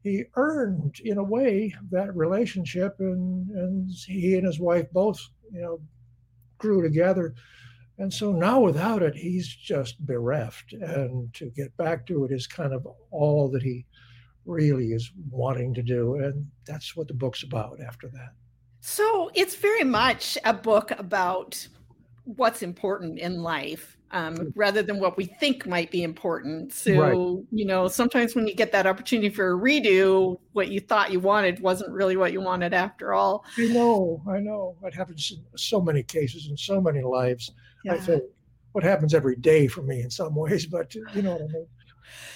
he 0.02 0.24
earned 0.36 0.98
in 1.04 1.18
a 1.18 1.22
way 1.22 1.74
that 1.90 2.14
relationship 2.16 2.96
and 3.00 3.50
and 3.50 3.90
he 4.06 4.34
and 4.34 4.46
his 4.46 4.58
wife 4.58 4.86
both 4.92 5.20
you 5.52 5.60
know 5.60 5.80
grew 6.58 6.82
together. 6.82 7.34
And 7.98 8.12
so 8.12 8.32
now 8.32 8.60
without 8.60 9.02
it 9.02 9.14
he's 9.14 9.48
just 9.48 9.98
bereft. 10.06 10.72
And 10.72 11.32
to 11.34 11.50
get 11.50 11.76
back 11.76 12.06
to 12.06 12.24
it 12.24 12.30
is 12.30 12.46
kind 12.46 12.72
of 12.72 12.86
all 13.10 13.50
that 13.50 13.62
he 13.62 13.84
really 14.46 14.92
is 14.92 15.10
wanting 15.30 15.74
to 15.74 15.82
do. 15.82 16.16
And 16.16 16.46
that's 16.66 16.96
what 16.96 17.08
the 17.08 17.14
book's 17.14 17.42
about 17.42 17.78
after 17.80 18.08
that. 18.08 18.32
So 18.80 19.30
it's 19.34 19.56
very 19.56 19.84
much 19.84 20.38
a 20.44 20.54
book 20.54 20.92
about 20.98 21.66
what's 22.24 22.62
important 22.62 23.18
in 23.18 23.42
life 23.42 23.96
um, 24.12 24.52
rather 24.56 24.82
than 24.82 24.98
what 24.98 25.16
we 25.16 25.24
think 25.24 25.66
might 25.66 25.90
be 25.90 26.02
important. 26.02 26.72
So, 26.72 26.92
right. 26.92 27.46
you 27.52 27.64
know, 27.64 27.88
sometimes 27.88 28.34
when 28.34 28.46
you 28.46 28.54
get 28.54 28.72
that 28.72 28.86
opportunity 28.86 29.28
for 29.28 29.52
a 29.52 29.58
redo, 29.58 30.38
what 30.52 30.68
you 30.68 30.80
thought 30.80 31.12
you 31.12 31.20
wanted 31.20 31.60
wasn't 31.60 31.92
really 31.92 32.16
what 32.16 32.32
you 32.32 32.40
wanted 32.40 32.74
after 32.74 33.14
all. 33.14 33.44
I 33.56 33.68
know, 33.68 34.22
I 34.28 34.38
know. 34.40 34.76
It 34.82 34.94
happens 34.94 35.32
in 35.32 35.58
so 35.58 35.80
many 35.80 36.02
cases 36.02 36.48
in 36.48 36.56
so 36.56 36.80
many 36.80 37.02
lives. 37.02 37.52
Yeah. 37.84 37.94
I 37.94 37.98
think 37.98 38.22
what 38.72 38.84
happens 38.84 39.14
every 39.14 39.36
day 39.36 39.66
for 39.66 39.82
me 39.82 40.02
in 40.02 40.10
some 40.10 40.34
ways, 40.34 40.66
but 40.70 40.94
you 40.94 41.22
know 41.22 41.32
what 41.32 41.42
I 41.42 41.46
mean. 41.46 41.66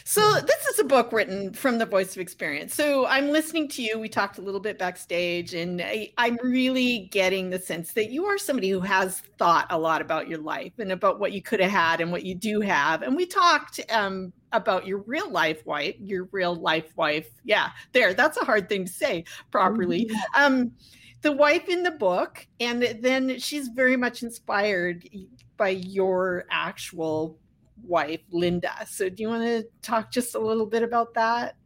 So 0.05 0.21
this 0.41 0.67
is 0.67 0.79
a 0.79 0.85
book 0.85 1.13
written 1.13 1.53
from 1.53 1.79
the 1.79 1.87
voice 1.87 2.15
of 2.15 2.21
experience. 2.21 2.75
So 2.75 3.07
I'm 3.07 3.31
listening 3.31 3.69
to 3.69 3.83
you. 3.83 3.99
We 3.99 4.09
talked 4.09 4.39
a 4.39 4.43
little 4.43 4.61
bit 4.61 4.79
backstage, 4.79 5.55
and 5.55 5.81
I, 5.81 6.11
am 6.19 6.39
really 6.43 7.09
getting 7.11 7.51
the 7.51 7.59
sense 7.59 7.93
that 7.95 8.11
you 8.11 8.27
are 8.27 8.37
somebody 8.37 8.71
who 8.71 8.81
has 8.81 9.21
thought 9.39 9.67
a 9.71 9.79
lot 9.79 10.03
about 10.03 10.29
your 10.29 10.41
life 10.41 10.73
and 10.79 10.93
about 10.93 11.19
what 11.19 11.33
you 11.33 11.43
could 11.43 11.61
have 11.61 11.71
had 11.71 12.01
and 12.01 12.13
what 12.13 12.25
you 12.25 12.35
do 12.35 12.61
have. 12.61 13.03
And 13.03 13.17
we 13.17 13.27
talked 13.27 13.81
um, 13.91 14.33
about 14.53 14.87
your 14.87 14.99
real 14.99 15.31
life 15.31 15.65
wife, 15.67 15.95
your 15.99 16.29
real 16.33 16.55
life 16.55 16.93
wife. 16.97 17.29
Yeah, 17.45 17.71
there. 17.93 18.15
That's 18.15 18.37
a 18.37 18.45
hard 18.45 18.69
thing 18.69 18.85
to 18.85 18.93
say 18.93 19.25
properly. 19.51 20.07
Mm-hmm. 20.07 20.43
Um, 20.43 20.73
the 21.23 21.33
wife 21.33 21.69
in 21.69 21.83
the 21.83 21.91
book, 21.91 22.47
and 22.61 22.83
then 23.01 23.39
she's 23.39 23.69
very 23.69 23.97
much 23.97 24.23
inspired 24.23 25.09
by 25.57 25.71
your 25.71 26.45
actual 26.51 27.39
wife, 27.83 28.21
Linda. 28.31 28.73
So, 28.87 29.09
do 29.09 29.23
you 29.23 29.29
want 29.29 29.43
to 29.45 29.65
talk 29.83 30.11
just 30.11 30.35
a 30.35 30.39
little 30.39 30.67
bit 30.67 30.83
about 30.83 31.15
that? 31.15 31.57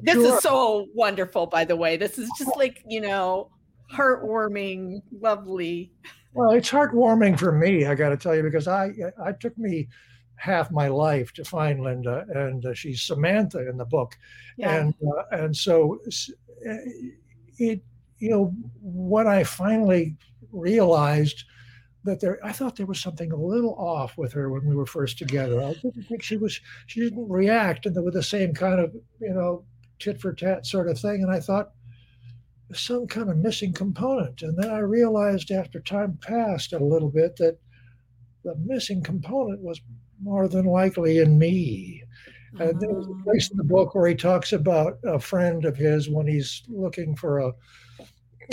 This 0.00 0.14
sure. 0.14 0.36
is 0.36 0.42
so 0.42 0.86
wonderful, 0.94 1.46
by 1.46 1.64
the 1.64 1.76
way. 1.76 1.96
This 1.96 2.18
is 2.18 2.30
just 2.38 2.56
like, 2.56 2.82
you 2.86 3.00
know, 3.00 3.50
heartwarming, 3.92 5.02
lovely. 5.20 5.92
Well, 6.34 6.50
it's 6.50 6.70
heartwarming 6.70 7.38
for 7.38 7.52
me, 7.52 7.86
I 7.86 7.94
got 7.94 8.10
to 8.10 8.16
tell 8.16 8.34
you, 8.34 8.42
because 8.42 8.68
I, 8.68 8.90
I 9.22 9.32
took 9.32 9.56
me 9.56 9.88
half 10.36 10.70
my 10.70 10.88
life 10.88 11.32
to 11.32 11.44
find 11.44 11.80
Linda, 11.80 12.26
and 12.34 12.66
uh, 12.66 12.74
she's 12.74 13.02
Samantha 13.02 13.68
in 13.68 13.78
the 13.78 13.86
book, 13.86 14.14
yeah. 14.58 14.76
and 14.76 14.94
uh, 15.02 15.22
and 15.32 15.56
so 15.56 15.98
uh, 16.68 16.74
it, 17.58 17.80
you 18.18 18.30
know, 18.30 18.54
when 18.82 19.26
I 19.26 19.44
finally 19.44 20.16
realized 20.52 21.44
that 22.06 22.20
there 22.20 22.38
I 22.44 22.52
thought 22.52 22.76
there 22.76 22.86
was 22.86 23.00
something 23.00 23.32
a 23.32 23.36
little 23.36 23.74
off 23.74 24.16
with 24.16 24.32
her 24.32 24.50
when 24.50 24.66
we 24.66 24.74
were 24.74 24.86
first 24.86 25.18
together. 25.18 25.62
I 25.62 25.74
didn't 25.74 26.04
think 26.04 26.22
she 26.22 26.36
was 26.36 26.60
she 26.86 27.00
didn't 27.00 27.28
react 27.28 27.86
and 27.86 28.04
with 28.04 28.14
the 28.14 28.22
same 28.22 28.54
kind 28.54 28.80
of, 28.80 28.94
you 29.20 29.34
know, 29.34 29.64
tit 29.98 30.20
for 30.20 30.32
tat 30.32 30.66
sort 30.66 30.88
of 30.88 30.98
thing. 30.98 31.22
And 31.22 31.30
I 31.30 31.40
thought 31.40 31.72
some 32.72 33.06
kind 33.06 33.30
of 33.30 33.36
missing 33.36 33.72
component. 33.72 34.42
And 34.42 34.56
then 34.56 34.70
I 34.70 34.78
realized 34.78 35.50
after 35.50 35.80
time 35.80 36.18
passed 36.20 36.72
a 36.72 36.78
little 36.78 37.10
bit 37.10 37.36
that 37.36 37.58
the 38.44 38.56
missing 38.64 39.02
component 39.02 39.60
was 39.60 39.80
more 40.20 40.48
than 40.48 40.64
likely 40.64 41.18
in 41.18 41.38
me. 41.38 42.02
And 42.58 42.80
there's 42.80 43.06
a 43.06 43.10
oh. 43.10 43.20
place 43.24 43.50
in 43.50 43.56
the 43.56 43.64
book 43.64 43.94
where 43.94 44.08
he 44.08 44.14
talks 44.14 44.52
about 44.52 44.98
a 45.04 45.18
friend 45.18 45.64
of 45.64 45.76
his 45.76 46.08
when 46.08 46.26
he's 46.26 46.62
looking 46.68 47.14
for 47.14 47.38
a 47.38 47.52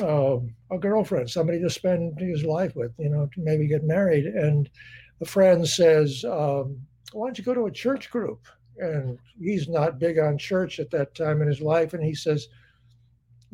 uh, 0.01 0.37
a 0.71 0.77
girlfriend, 0.77 1.29
somebody 1.29 1.59
to 1.61 1.69
spend 1.69 2.19
his 2.19 2.43
life 2.43 2.75
with, 2.75 2.91
you 2.97 3.09
know, 3.09 3.29
to 3.33 3.41
maybe 3.41 3.67
get 3.67 3.83
married. 3.83 4.25
And 4.25 4.69
a 5.21 5.25
friend 5.25 5.67
says, 5.67 6.23
um, 6.25 6.79
Why 7.11 7.27
don't 7.27 7.37
you 7.37 7.43
go 7.43 7.53
to 7.53 7.67
a 7.67 7.71
church 7.71 8.09
group? 8.09 8.47
And 8.77 9.19
he's 9.39 9.69
not 9.69 9.99
big 9.99 10.17
on 10.17 10.37
church 10.37 10.79
at 10.79 10.89
that 10.91 11.13
time 11.13 11.41
in 11.41 11.47
his 11.47 11.61
life. 11.61 11.93
And 11.93 12.03
he 12.03 12.15
says, 12.15 12.47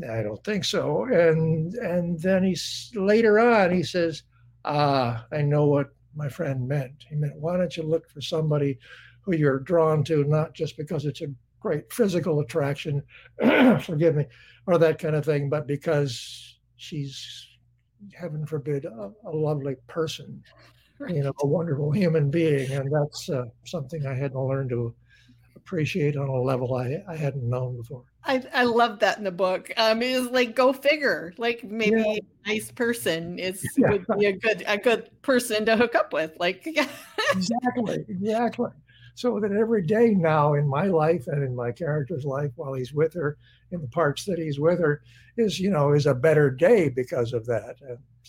I 0.09 0.23
don't 0.23 0.43
think 0.43 0.63
so. 0.63 1.03
And 1.05 1.73
and 1.75 2.19
then 2.21 2.43
he's 2.43 2.91
later 2.95 3.39
on 3.39 3.71
he 3.71 3.83
says, 3.83 4.23
Ah, 4.63 5.25
I 5.31 5.41
know 5.41 5.65
what 5.65 5.93
my 6.15 6.29
friend 6.29 6.67
meant. 6.67 7.05
He 7.09 7.15
meant, 7.15 7.35
why 7.35 7.57
don't 7.57 7.75
you 7.75 7.83
look 7.83 8.09
for 8.09 8.21
somebody 8.21 8.77
who 9.21 9.35
you're 9.35 9.59
drawn 9.59 10.03
to, 10.05 10.23
not 10.23 10.53
just 10.53 10.77
because 10.77 11.05
it's 11.05 11.21
a 11.21 11.27
great 11.59 11.91
physical 11.91 12.39
attraction, 12.39 13.03
forgive 13.81 14.15
me, 14.15 14.25
or 14.65 14.77
that 14.77 14.99
kind 14.99 15.15
of 15.15 15.25
thing, 15.25 15.49
but 15.49 15.67
because 15.67 16.59
she's, 16.77 17.47
heaven 18.17 18.45
forbid, 18.45 18.85
a, 18.85 19.11
a 19.25 19.31
lovely 19.31 19.75
person, 19.87 20.41
right. 20.99 21.15
you 21.15 21.23
know, 21.23 21.33
a 21.41 21.47
wonderful 21.47 21.91
human 21.91 22.29
being. 22.31 22.71
And 22.71 22.91
that's 22.91 23.29
uh, 23.29 23.45
something 23.65 24.05
I 24.05 24.15
had 24.15 24.31
to 24.31 24.41
learn 24.41 24.69
to 24.69 24.93
appreciate 25.55 26.17
on 26.17 26.29
a 26.29 26.41
level 26.41 26.75
I, 26.75 26.97
I 27.07 27.15
hadn't 27.15 27.47
known 27.47 27.77
before. 27.77 28.03
I, 28.23 28.43
I 28.53 28.63
love 28.63 28.99
that 28.99 29.17
in 29.17 29.23
the 29.23 29.31
book. 29.31 29.71
Um, 29.77 30.01
it 30.01 30.19
was 30.19 30.29
like 30.29 30.55
go 30.55 30.73
figure. 30.73 31.33
Like 31.37 31.63
maybe 31.63 31.99
yeah. 31.99 32.17
a 32.45 32.47
nice 32.47 32.71
person 32.71 33.37
is 33.39 33.63
yeah. 33.77 33.91
would 33.91 34.05
be 34.17 34.25
a 34.25 34.33
good 34.33 34.63
a 34.67 34.77
good 34.77 35.09
person 35.21 35.65
to 35.65 35.77
hook 35.77 35.95
up 35.95 36.11
with. 36.11 36.33
Like 36.39 36.65
exactly, 37.31 38.05
exactly 38.07 38.69
so 39.15 39.39
that 39.39 39.51
every 39.51 39.81
day 39.81 40.09
now 40.09 40.53
in 40.53 40.67
my 40.67 40.85
life 40.85 41.27
and 41.27 41.43
in 41.43 41.55
my 41.55 41.71
character's 41.71 42.25
life 42.25 42.51
while 42.55 42.73
he's 42.73 42.93
with 42.93 43.13
her 43.13 43.37
in 43.71 43.81
the 43.81 43.87
parts 43.87 44.25
that 44.25 44.39
he's 44.39 44.59
with 44.59 44.79
her 44.79 45.01
is 45.37 45.59
you 45.59 45.69
know 45.69 45.93
is 45.93 46.05
a 46.05 46.13
better 46.13 46.49
day 46.49 46.89
because 46.89 47.33
of 47.33 47.45
that. 47.45 47.77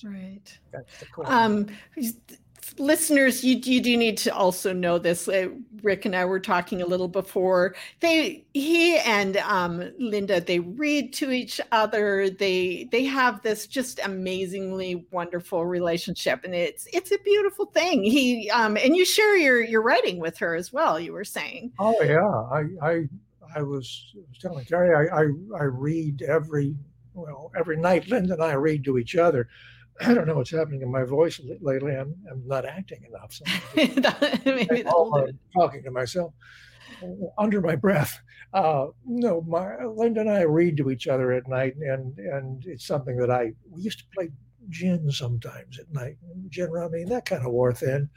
Right. 0.03 0.59
that's 0.73 0.99
the 0.99 1.07
um 1.31 1.67
listeners, 2.79 3.45
you, 3.45 3.57
you 3.57 3.81
do 3.81 3.97
need 3.97 4.17
to 4.19 4.35
also 4.35 4.73
know 4.73 4.99
this. 4.99 5.29
Uh, 5.29 5.49
Rick 5.83 6.05
and 6.05 6.15
I 6.15 6.25
were 6.25 6.41
talking 6.41 6.83
a 6.83 6.87
little 6.87 7.09
before. 7.09 7.75
They, 8.01 8.45
he 8.55 8.99
and 8.99 9.37
um, 9.39 9.91
Linda, 9.99 10.41
they 10.41 10.61
read 10.61 11.13
to 11.15 11.31
each 11.31 11.61
other. 11.73 12.31
They 12.31 12.89
they 12.91 13.05
have 13.05 13.43
this 13.43 13.67
just 13.67 14.01
amazingly 14.05 15.07
wonderful 15.11 15.67
relationship, 15.67 16.45
and 16.45 16.55
it's 16.55 16.87
it's 16.93 17.13
a 17.13 17.19
beautiful 17.19 17.67
thing. 17.67 18.03
He 18.05 18.51
um, 18.51 18.77
and 18.77 18.97
you 18.97 19.05
share 19.05 19.37
your 19.37 19.63
your 19.63 19.83
writing 19.83 20.19
with 20.19 20.39
her 20.39 20.55
as 20.55 20.73
well. 20.73 20.99
You 20.99 21.13
were 21.13 21.25
saying. 21.25 21.73
Oh 21.79 22.01
yeah, 22.03 22.29
I 22.29 22.91
I 22.91 23.09
I 23.57 23.63
was, 23.63 24.15
telling 24.41 24.65
Carrie 24.65 25.09
I, 25.11 25.23
I 25.23 25.23
I 25.59 25.65
read 25.65 26.23
every 26.23 26.77
well 27.15 27.51
every 27.57 27.77
night. 27.77 28.09
Linda 28.09 28.35
and 28.35 28.43
I 28.43 28.53
read 28.53 28.85
to 28.85 28.99
each 28.99 29.17
other 29.17 29.49
I 30.01 30.15
don't 30.15 30.27
know 30.27 30.37
what's 30.37 30.51
happening 30.51 30.83
in 30.83 30.91
my 30.91 31.05
voice 31.05 31.41
lately. 31.61 31.95
I'm, 31.95 32.15
I'm 32.31 32.47
not 32.47 32.65
acting 32.65 33.05
enough. 33.05 33.33
So 33.33 33.45
Maybe 34.45 34.85
I'm 34.87 35.39
talking 35.55 35.83
to 35.85 35.91
myself 35.91 36.33
under 37.39 37.61
my 37.61 37.77
breath. 37.77 38.21
Uh, 38.53 38.87
no, 39.07 39.43
my, 39.43 39.85
Linda 39.85 40.21
and 40.21 40.31
I 40.31 40.43
read 40.43 40.77
to 40.79 40.91
each 40.91 41.07
other 41.07 41.33
at 41.33 41.49
night, 41.49 41.77
and 41.77 42.19
and 42.19 42.65
it's 42.67 42.87
something 42.87 43.17
that 43.19 43.31
I 43.31 43.53
we 43.71 43.83
used 43.83 44.01
to 44.01 44.05
play 44.15 44.31
gin 44.69 45.11
sometimes 45.11 45.79
at 45.79 45.93
night, 45.93 46.17
gin 46.49 46.71
rummy, 46.71 47.03
and 47.03 47.11
that 47.11 47.27
kind 47.27 47.45
of 47.45 47.53
wore 47.53 47.73
thin. 47.73 48.09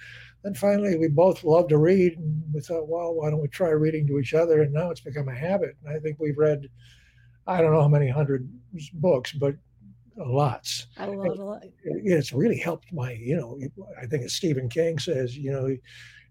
Then 0.43 0.53
finally, 0.53 0.97
we 0.97 1.07
both 1.07 1.43
love 1.43 1.67
to 1.69 1.77
read, 1.77 2.17
and 2.17 2.43
we 2.53 2.61
thought, 2.61 2.87
well, 2.87 3.13
why 3.13 3.29
don't 3.29 3.41
we 3.41 3.47
try 3.47 3.69
reading 3.69 4.07
to 4.07 4.19
each 4.19 4.33
other? 4.33 4.61
And 4.61 4.73
now 4.73 4.89
it's 4.89 4.99
become 4.99 5.29
a 5.29 5.35
habit. 5.35 5.77
And 5.83 5.95
I 5.95 5.99
think 5.99 6.19
we've 6.19 6.37
read, 6.37 6.67
I 7.47 7.61
don't 7.61 7.71
know 7.71 7.81
how 7.81 7.87
many 7.87 8.09
hundred 8.09 8.49
books, 8.93 9.31
but 9.31 9.55
lots. 10.17 10.87
I 10.97 11.05
love 11.05 11.63
it. 11.63 11.73
It's 11.83 12.33
really 12.33 12.57
helped 12.57 12.91
my, 12.93 13.11
you 13.11 13.35
know, 13.35 13.59
I 14.01 14.05
think 14.05 14.23
as 14.23 14.33
Stephen 14.33 14.69
King 14.69 14.99
says, 14.99 15.37
you 15.37 15.51
know, 15.51 15.75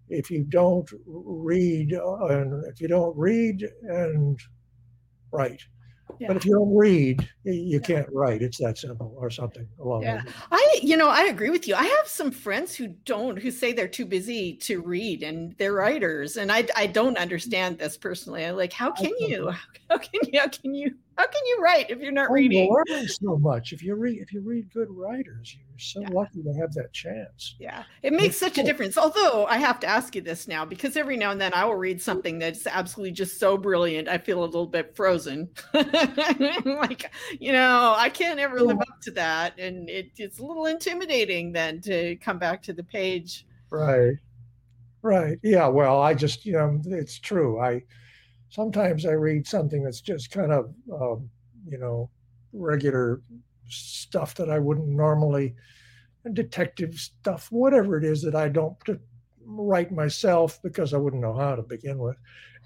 if 0.08 0.30
you 0.30 0.44
don't 0.44 0.90
read 1.06 1.92
and 1.92 2.64
if 2.66 2.80
you 2.80 2.88
don't 2.88 3.16
read 3.16 3.68
and 3.82 4.38
write, 5.30 5.62
yeah. 6.18 6.28
But 6.28 6.36
if 6.36 6.44
you 6.44 6.52
don't 6.52 6.76
read, 6.76 7.26
you 7.44 7.80
can't 7.80 8.06
write. 8.12 8.42
It's 8.42 8.58
that 8.58 8.76
simple, 8.76 9.14
or 9.16 9.30
something 9.30 9.66
along. 9.80 10.02
Yeah, 10.02 10.22
I, 10.50 10.78
you 10.82 10.96
know, 10.96 11.08
I 11.08 11.22
agree 11.22 11.48
with 11.50 11.66
you. 11.66 11.74
I 11.74 11.84
have 11.84 12.06
some 12.06 12.30
friends 12.30 12.74
who 12.74 12.88
don't, 12.88 13.38
who 13.38 13.50
say 13.50 13.72
they're 13.72 13.88
too 13.88 14.04
busy 14.04 14.54
to 14.58 14.82
read, 14.82 15.22
and 15.22 15.56
they're 15.58 15.72
writers, 15.72 16.36
and 16.36 16.52
I, 16.52 16.66
I 16.76 16.86
don't 16.86 17.16
understand 17.16 17.78
this 17.78 17.96
personally. 17.96 18.44
I 18.44 18.50
like, 18.50 18.72
how 18.72 18.92
can 18.92 19.10
you? 19.18 19.52
How 19.88 19.98
can 19.98 20.20
you? 20.24 20.38
How 20.38 20.48
can 20.48 20.74
you? 20.74 20.94
How 21.16 21.26
can 21.26 21.42
you 21.46 21.60
write 21.62 21.90
if 21.90 22.00
you're 22.00 22.12
not 22.12 22.30
oh, 22.30 22.34
reading? 22.34 22.70
learning 22.72 23.08
so 23.22 23.36
much. 23.38 23.72
If 23.72 23.82
you 23.82 23.94
read, 23.94 24.18
if 24.20 24.32
you 24.32 24.40
read 24.40 24.72
good 24.72 24.88
writers, 24.90 25.56
you're 25.56 25.78
so 25.78 26.00
yeah. 26.00 26.08
lucky 26.10 26.42
to 26.42 26.52
have 26.54 26.72
that 26.74 26.92
chance. 26.92 27.54
Yeah, 27.58 27.84
it 28.02 28.12
makes 28.12 28.26
it's 28.26 28.38
such 28.38 28.54
cool. 28.54 28.64
a 28.64 28.66
difference. 28.66 28.96
Although 28.96 29.46
I 29.46 29.58
have 29.58 29.78
to 29.80 29.86
ask 29.86 30.14
you 30.14 30.22
this 30.22 30.48
now, 30.48 30.64
because 30.64 30.96
every 30.96 31.16
now 31.16 31.30
and 31.30 31.40
then 31.40 31.52
I 31.54 31.64
will 31.64 31.76
read 31.76 32.00
something 32.00 32.38
that's 32.38 32.66
absolutely 32.66 33.12
just 33.12 33.38
so 33.38 33.56
brilliant, 33.58 34.08
I 34.08 34.18
feel 34.18 34.42
a 34.42 34.46
little 34.46 34.66
bit 34.66 34.96
frozen. 34.96 35.50
like, 35.74 37.10
you 37.38 37.52
know, 37.52 37.94
I 37.96 38.08
can't 38.08 38.40
ever 38.40 38.60
live 38.60 38.80
up 38.80 39.00
to 39.02 39.10
that, 39.12 39.58
and 39.58 39.88
it, 39.90 40.12
it's 40.16 40.38
a 40.38 40.44
little 40.44 40.66
intimidating 40.66 41.52
then 41.52 41.80
to 41.82 42.16
come 42.16 42.38
back 42.38 42.62
to 42.62 42.72
the 42.72 42.84
page. 42.84 43.46
Right. 43.70 44.14
Right. 45.02 45.38
Yeah. 45.42 45.66
Well, 45.66 46.00
I 46.00 46.14
just, 46.14 46.46
you 46.46 46.52
know, 46.52 46.80
it's 46.86 47.18
true. 47.18 47.60
I 47.60 47.82
sometimes 48.52 49.06
I 49.06 49.12
read 49.12 49.46
something 49.46 49.82
that's 49.82 50.02
just 50.02 50.30
kind 50.30 50.52
of, 50.52 50.74
um, 50.92 51.30
you 51.66 51.78
know, 51.78 52.10
regular 52.52 53.22
stuff 53.66 54.34
that 54.34 54.50
I 54.50 54.58
wouldn't 54.58 54.88
normally, 54.88 55.54
detective 56.34 56.94
stuff, 56.96 57.48
whatever 57.50 57.96
it 57.96 58.04
is 58.04 58.20
that 58.22 58.34
I 58.34 58.50
don't 58.50 58.76
write 59.46 59.90
myself 59.90 60.60
because 60.62 60.92
I 60.92 60.98
wouldn't 60.98 61.22
know 61.22 61.34
how 61.34 61.56
to 61.56 61.62
begin 61.62 61.98
with. 61.98 62.16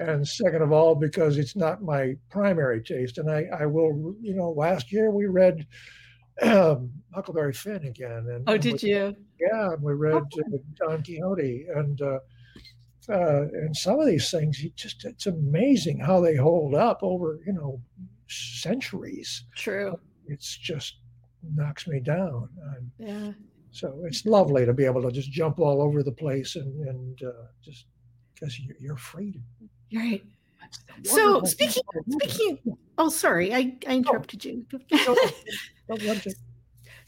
And 0.00 0.26
second 0.26 0.62
of 0.62 0.72
all, 0.72 0.96
because 0.96 1.38
it's 1.38 1.54
not 1.54 1.82
my 1.82 2.16
primary 2.30 2.82
taste. 2.82 3.18
And 3.18 3.30
I, 3.30 3.46
I 3.56 3.66
will, 3.66 4.16
you 4.20 4.34
know, 4.34 4.50
last 4.50 4.90
year 4.90 5.12
we 5.12 5.26
read 5.26 5.68
um, 6.42 6.90
Huckleberry 7.14 7.52
Finn 7.52 7.86
again. 7.86 8.26
And, 8.28 8.42
oh, 8.48 8.54
and 8.54 8.62
did 8.62 8.82
we, 8.82 8.90
you? 8.90 9.14
Yeah, 9.40 9.72
and 9.72 9.82
we 9.82 9.92
read 9.92 10.14
oh. 10.16 10.58
Don 10.74 11.02
Quixote. 11.04 11.66
And, 11.72 12.02
uh, 12.02 12.18
uh, 13.08 13.42
and 13.52 13.76
some 13.76 14.00
of 14.00 14.06
these 14.06 14.30
things, 14.30 14.62
you 14.62 14.70
just 14.76 15.04
it's 15.04 15.26
amazing 15.26 15.98
how 15.98 16.20
they 16.20 16.36
hold 16.36 16.74
up 16.74 17.00
over 17.02 17.40
you 17.46 17.52
know 17.52 17.80
centuries. 18.28 19.44
True. 19.56 19.98
It's 20.26 20.56
just 20.56 20.96
knocks 21.54 21.86
me 21.86 22.00
down. 22.00 22.48
I'm, 22.74 22.92
yeah. 22.98 23.32
So 23.70 24.02
it's 24.04 24.24
lovely 24.24 24.64
to 24.64 24.72
be 24.72 24.84
able 24.84 25.02
to 25.02 25.12
just 25.12 25.30
jump 25.30 25.58
all 25.58 25.82
over 25.82 26.02
the 26.02 26.12
place 26.12 26.56
and 26.56 26.88
and 26.88 27.22
uh, 27.22 27.46
just 27.62 27.86
because 28.34 28.58
you're, 28.58 28.76
you're 28.80 28.96
free 28.96 29.32
to. 29.32 29.98
Right. 29.98 30.24
So 31.04 31.42
speaking 31.44 31.82
speaking. 32.10 32.58
Oh, 32.98 33.08
sorry, 33.08 33.54
I, 33.54 33.76
I 33.86 33.96
interrupted 33.96 34.44
you. 34.44 34.64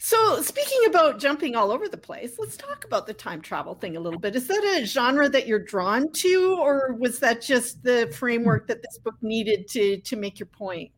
So, 0.01 0.41
speaking 0.41 0.79
about 0.87 1.19
jumping 1.19 1.57
all 1.57 1.71
over 1.71 1.89
the 1.89 1.97
place, 1.97 2.39
let's 2.39 2.55
talk 2.55 2.85
about 2.85 3.05
the 3.05 3.13
time 3.13 3.41
travel 3.41 3.75
thing 3.75 3.97
a 3.97 3.99
little 3.99 4.17
bit. 4.17 4.33
Is 4.33 4.47
that 4.47 4.63
a 4.63 4.85
genre 4.85 5.27
that 5.27 5.45
you're 5.45 5.59
drawn 5.59 6.09
to, 6.13 6.57
or 6.57 6.93
was 6.93 7.19
that 7.19 7.41
just 7.41 7.83
the 7.83 8.09
framework 8.15 8.65
that 8.67 8.81
this 8.81 8.97
book 8.97 9.15
needed 9.21 9.67
to 9.71 9.99
to 9.99 10.15
make 10.15 10.39
your 10.39 10.47
point? 10.47 10.89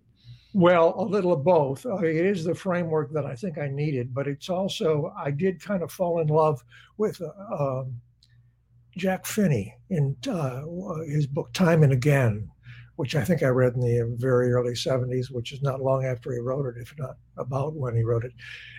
Well, 0.53 0.93
a 0.99 1.03
little 1.03 1.33
of 1.33 1.43
both. 1.43 1.83
It 1.85 2.25
is 2.25 2.43
the 2.43 2.53
framework 2.53 3.11
that 3.13 3.25
I 3.25 3.35
think 3.35 3.57
I 3.57 3.69
needed, 3.69 4.13
but 4.13 4.27
it's 4.27 4.49
also 4.49 5.11
I 5.17 5.31
did 5.31 5.59
kind 5.59 5.81
of 5.81 5.91
fall 5.91 6.19
in 6.19 6.27
love 6.27 6.63
with 6.97 7.19
uh, 7.21 7.55
um, 7.55 7.99
Jack 8.95 9.25
Finney 9.25 9.73
in 9.89 10.15
uh, 10.29 10.61
his 11.07 11.25
book 11.25 11.51
Time 11.53 11.81
and 11.81 11.91
Again, 11.91 12.51
which 13.01 13.15
I 13.15 13.23
think 13.23 13.41
I 13.41 13.47
read 13.47 13.73
in 13.73 13.81
the 13.81 14.15
very 14.19 14.53
early 14.53 14.73
70s, 14.73 15.31
which 15.31 15.51
is 15.51 15.63
not 15.63 15.81
long 15.81 16.05
after 16.05 16.31
he 16.31 16.37
wrote 16.37 16.67
it, 16.67 16.79
if 16.79 16.93
not 16.99 17.17
about 17.35 17.73
when 17.73 17.95
he 17.95 18.03
wrote 18.03 18.23
it. 18.23 18.33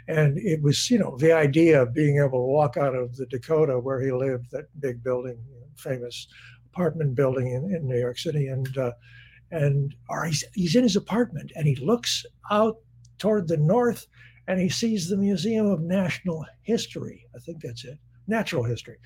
And 0.06 0.38
it 0.38 0.62
was, 0.62 0.88
you 0.92 1.00
know, 1.00 1.16
the 1.18 1.32
idea 1.32 1.82
of 1.82 1.92
being 1.92 2.18
able 2.18 2.38
to 2.38 2.52
walk 2.52 2.76
out 2.76 2.94
of 2.94 3.16
the 3.16 3.26
Dakota 3.26 3.80
where 3.80 4.00
he 4.00 4.12
lived, 4.12 4.52
that 4.52 4.66
big 4.78 5.02
building, 5.02 5.38
famous 5.74 6.28
apartment 6.66 7.16
building 7.16 7.48
in, 7.48 7.74
in 7.74 7.88
New 7.88 7.98
York 7.98 8.16
City, 8.16 8.46
and 8.46 8.78
uh, 8.78 8.92
and 9.50 9.92
or 10.08 10.24
he's 10.26 10.44
he's 10.54 10.76
in 10.76 10.84
his 10.84 10.94
apartment 10.94 11.50
and 11.56 11.66
he 11.66 11.74
looks 11.74 12.24
out 12.48 12.76
toward 13.18 13.48
the 13.48 13.56
north 13.56 14.06
and 14.46 14.60
he 14.60 14.68
sees 14.68 15.08
the 15.08 15.16
Museum 15.16 15.66
of 15.66 15.80
National 15.80 16.46
History. 16.62 17.26
I 17.34 17.40
think 17.40 17.60
that's 17.60 17.84
it, 17.84 17.98
natural 18.28 18.62
history. 18.62 18.98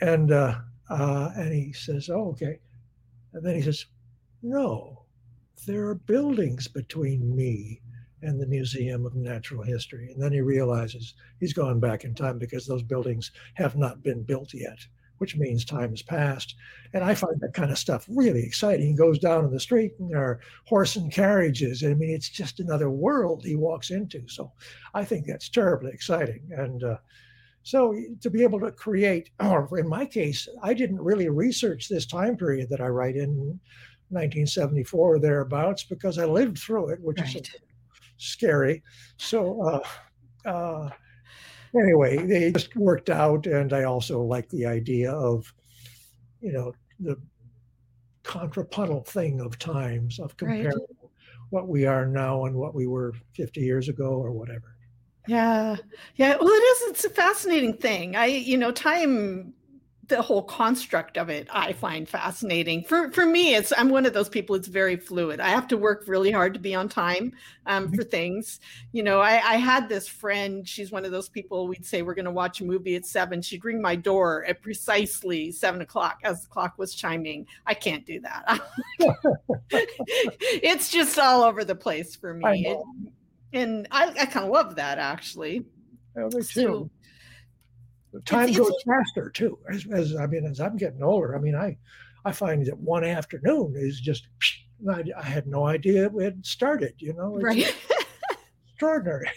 And 0.00 0.32
uh, 0.32 0.54
uh, 0.88 1.32
and 1.36 1.52
he 1.52 1.74
says, 1.74 2.08
"Oh, 2.08 2.30
okay." 2.30 2.60
And 3.32 3.44
then 3.44 3.54
he 3.54 3.62
says, 3.62 3.86
No, 4.42 5.04
there 5.66 5.86
are 5.88 5.94
buildings 5.94 6.68
between 6.68 7.34
me 7.34 7.80
and 8.22 8.40
the 8.40 8.46
Museum 8.46 9.06
of 9.06 9.14
Natural 9.14 9.62
History. 9.62 10.10
And 10.10 10.22
then 10.22 10.32
he 10.32 10.40
realizes 10.40 11.14
he's 11.38 11.52
gone 11.52 11.80
back 11.80 12.04
in 12.04 12.14
time 12.14 12.38
because 12.38 12.66
those 12.66 12.82
buildings 12.82 13.30
have 13.54 13.76
not 13.76 14.02
been 14.02 14.22
built 14.22 14.52
yet, 14.52 14.78
which 15.18 15.36
means 15.36 15.64
time 15.64 15.90
has 15.90 16.02
passed. 16.02 16.54
And 16.92 17.02
I 17.02 17.14
find 17.14 17.40
that 17.40 17.54
kind 17.54 17.70
of 17.70 17.78
stuff 17.78 18.06
really 18.08 18.42
exciting. 18.42 18.88
He 18.88 18.94
goes 18.94 19.18
down 19.18 19.44
in 19.44 19.50
the 19.50 19.60
street 19.60 19.92
and 19.98 20.10
there 20.10 20.22
are 20.22 20.40
horse 20.66 20.96
and 20.96 21.12
carriages. 21.12 21.82
I 21.82 21.94
mean, 21.94 22.10
it's 22.10 22.28
just 22.28 22.60
another 22.60 22.90
world 22.90 23.44
he 23.44 23.56
walks 23.56 23.90
into. 23.90 24.26
So 24.28 24.52
I 24.92 25.04
think 25.04 25.26
that's 25.26 25.48
terribly 25.48 25.92
exciting. 25.92 26.48
And 26.50 26.84
uh, 26.84 26.96
so 27.62 27.94
to 28.20 28.30
be 28.30 28.42
able 28.42 28.60
to 28.60 28.72
create, 28.72 29.30
or 29.40 29.68
in 29.78 29.88
my 29.88 30.06
case, 30.06 30.48
I 30.62 30.74
didn't 30.74 31.00
really 31.00 31.28
research 31.28 31.88
this 31.88 32.06
time 32.06 32.36
period 32.36 32.68
that 32.70 32.80
I 32.80 32.88
write 32.88 33.16
in 33.16 33.60
1974 34.10 35.14
or 35.14 35.18
thereabouts 35.18 35.84
because 35.84 36.18
I 36.18 36.24
lived 36.24 36.58
through 36.58 36.88
it, 36.90 37.00
which 37.00 37.20
right. 37.20 37.36
is 37.36 37.50
scary. 38.16 38.82
So 39.16 39.62
uh, 39.62 40.48
uh, 40.48 40.90
anyway, 41.74 42.16
they 42.26 42.52
just 42.52 42.74
worked 42.76 43.10
out, 43.10 43.46
and 43.46 43.72
I 43.72 43.84
also 43.84 44.22
like 44.22 44.48
the 44.48 44.66
idea 44.66 45.12
of, 45.12 45.52
you 46.40 46.52
know, 46.52 46.72
the 46.98 47.16
contrapuntal 48.22 49.02
thing 49.02 49.40
of 49.40 49.58
times 49.58 50.18
of 50.18 50.36
comparing 50.36 50.66
right. 50.66 51.08
what 51.50 51.68
we 51.68 51.86
are 51.86 52.06
now 52.06 52.44
and 52.44 52.54
what 52.54 52.74
we 52.74 52.86
were 52.86 53.14
50 53.34 53.60
years 53.60 53.88
ago 53.88 54.10
or 54.10 54.32
whatever. 54.32 54.76
Yeah. 55.26 55.76
Yeah. 56.16 56.36
Well, 56.40 56.48
it 56.48 56.52
is. 56.52 56.90
It's 56.90 57.04
a 57.04 57.10
fascinating 57.10 57.74
thing. 57.74 58.16
I, 58.16 58.26
you 58.26 58.56
know, 58.56 58.72
time, 58.72 59.54
the 60.10 60.20
whole 60.20 60.42
construct 60.42 61.16
of 61.16 61.30
it, 61.30 61.48
I 61.50 61.72
find 61.72 62.06
fascinating. 62.06 62.84
For 62.84 63.10
for 63.12 63.24
me, 63.24 63.54
it's 63.54 63.72
I'm 63.76 63.88
one 63.88 64.04
of 64.04 64.12
those 64.12 64.28
people. 64.28 64.54
It's 64.56 64.68
very 64.68 64.96
fluid. 64.96 65.40
I 65.40 65.48
have 65.48 65.66
to 65.68 65.78
work 65.78 66.04
really 66.06 66.30
hard 66.30 66.52
to 66.54 66.60
be 66.60 66.74
on 66.74 66.88
time 66.88 67.32
um, 67.66 67.86
mm-hmm. 67.86 67.94
for 67.94 68.04
things. 68.04 68.60
You 68.92 69.02
know, 69.02 69.20
I, 69.20 69.34
I 69.34 69.56
had 69.56 69.88
this 69.88 70.06
friend. 70.06 70.68
She's 70.68 70.90
one 70.92 71.04
of 71.04 71.12
those 71.12 71.28
people. 71.28 71.68
We'd 71.68 71.86
say 71.86 72.02
we're 72.02 72.14
going 72.14 72.24
to 72.26 72.30
watch 72.30 72.60
a 72.60 72.64
movie 72.64 72.96
at 72.96 73.06
seven. 73.06 73.40
She'd 73.40 73.64
ring 73.64 73.80
my 73.80 73.96
door 73.96 74.44
at 74.46 74.60
precisely 74.60 75.52
seven 75.52 75.80
o'clock 75.80 76.18
as 76.24 76.42
the 76.42 76.48
clock 76.48 76.74
was 76.76 76.94
chiming. 76.94 77.46
I 77.66 77.74
can't 77.74 78.04
do 78.04 78.20
that. 78.20 78.60
it's 79.70 80.90
just 80.90 81.18
all 81.18 81.42
over 81.44 81.64
the 81.64 81.76
place 81.76 82.16
for 82.16 82.34
me. 82.34 82.66
It, 82.66 82.78
and 83.52 83.88
I, 83.90 84.08
I 84.08 84.26
kind 84.26 84.46
of 84.46 84.52
love 84.52 84.76
that 84.76 84.98
actually. 84.98 85.64
Yeah, 86.16 86.24
me 86.24 86.42
too. 86.42 86.90
So, 88.12 88.18
time 88.24 88.48
it's, 88.48 88.58
goes 88.58 88.70
it's, 88.70 88.84
faster 88.84 89.30
too. 89.30 89.58
As, 89.70 89.86
as, 89.92 90.16
I 90.16 90.26
mean, 90.26 90.44
as 90.44 90.60
I'm 90.60 90.76
getting 90.76 91.02
older, 91.02 91.36
I 91.36 91.40
mean, 91.40 91.54
I 91.54 91.76
I 92.24 92.32
find 92.32 92.64
that 92.66 92.78
one 92.78 93.04
afternoon 93.04 93.74
is 93.76 94.00
just 94.00 94.28
I, 94.88 95.04
I 95.16 95.22
had 95.22 95.46
no 95.46 95.66
idea 95.66 96.06
it 96.06 96.22
had 96.22 96.46
started. 96.46 96.94
You 96.98 97.14
know, 97.14 97.36
it's 97.36 97.44
right? 97.44 97.76
extraordinary. 98.72 99.28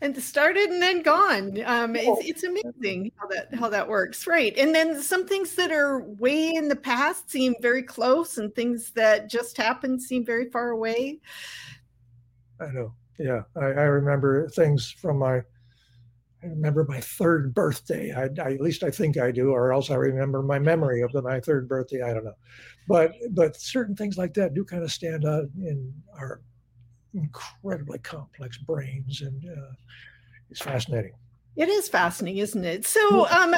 And 0.00 0.16
started 0.20 0.70
and 0.70 0.82
then 0.82 1.02
gone. 1.02 1.62
Um, 1.64 1.94
it's, 1.94 2.08
oh. 2.08 2.18
it's 2.20 2.42
amazing 2.42 3.12
how 3.16 3.28
that 3.28 3.54
how 3.54 3.68
that 3.68 3.88
works, 3.88 4.26
right? 4.26 4.56
And 4.58 4.74
then 4.74 5.00
some 5.00 5.26
things 5.26 5.54
that 5.54 5.70
are 5.70 6.00
way 6.00 6.54
in 6.54 6.66
the 6.66 6.76
past 6.76 7.30
seem 7.30 7.54
very 7.60 7.84
close, 7.84 8.38
and 8.38 8.52
things 8.52 8.90
that 8.92 9.30
just 9.30 9.56
happened 9.56 10.02
seem 10.02 10.24
very 10.24 10.50
far 10.50 10.70
away. 10.70 11.20
I 12.60 12.66
know 12.72 12.94
yeah, 13.20 13.42
I, 13.54 13.66
I, 13.66 13.84
remember 13.84 14.48
things 14.48 14.90
from 14.90 15.18
my. 15.18 15.42
I 16.42 16.46
remember 16.46 16.86
my 16.88 17.00
third 17.00 17.52
birthday. 17.52 18.12
I, 18.12 18.28
I, 18.42 18.54
at 18.54 18.62
least 18.62 18.82
I 18.82 18.90
think 18.90 19.18
I 19.18 19.30
do, 19.30 19.50
or 19.50 19.74
else 19.74 19.90
I 19.90 19.96
remember 19.96 20.42
my 20.42 20.58
memory 20.58 21.02
of 21.02 21.12
the, 21.12 21.20
my 21.20 21.38
third 21.38 21.68
birthday. 21.68 22.00
I 22.02 22.14
don't 22.14 22.24
know, 22.24 22.34
but 22.88 23.12
but 23.32 23.60
certain 23.60 23.94
things 23.94 24.16
like 24.16 24.32
that 24.34 24.54
do 24.54 24.64
kind 24.64 24.82
of 24.82 24.90
stand 24.90 25.26
out 25.26 25.44
in 25.58 25.92
our 26.18 26.40
incredibly 27.12 27.98
complex 27.98 28.56
brains, 28.56 29.20
and 29.20 29.44
uh, 29.44 29.72
it's 30.50 30.62
fascinating. 30.62 31.12
It 31.56 31.68
is 31.68 31.88
fascinating, 31.90 32.38
isn't 32.38 32.64
it? 32.64 32.86
So, 32.86 33.28
um, 33.28 33.54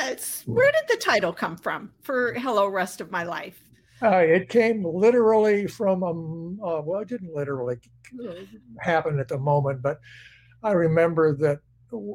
where 0.46 0.72
did 0.72 0.88
the 0.88 0.96
title 1.00 1.32
come 1.32 1.56
from 1.56 1.92
for 2.02 2.34
"Hello, 2.34 2.66
Rest 2.66 3.00
of 3.00 3.12
My 3.12 3.22
Life"? 3.22 3.62
Uh, 4.02 4.16
it 4.16 4.48
came 4.48 4.84
literally 4.84 5.66
from 5.66 6.02
a 6.02 6.10
uh, 6.10 6.80
well, 6.82 7.00
it 7.00 7.08
didn't 7.08 7.34
literally 7.34 7.78
happen 8.80 9.20
at 9.20 9.28
the 9.28 9.38
moment, 9.38 9.80
but 9.80 10.00
I 10.62 10.72
remember 10.72 11.36
that 11.36 11.60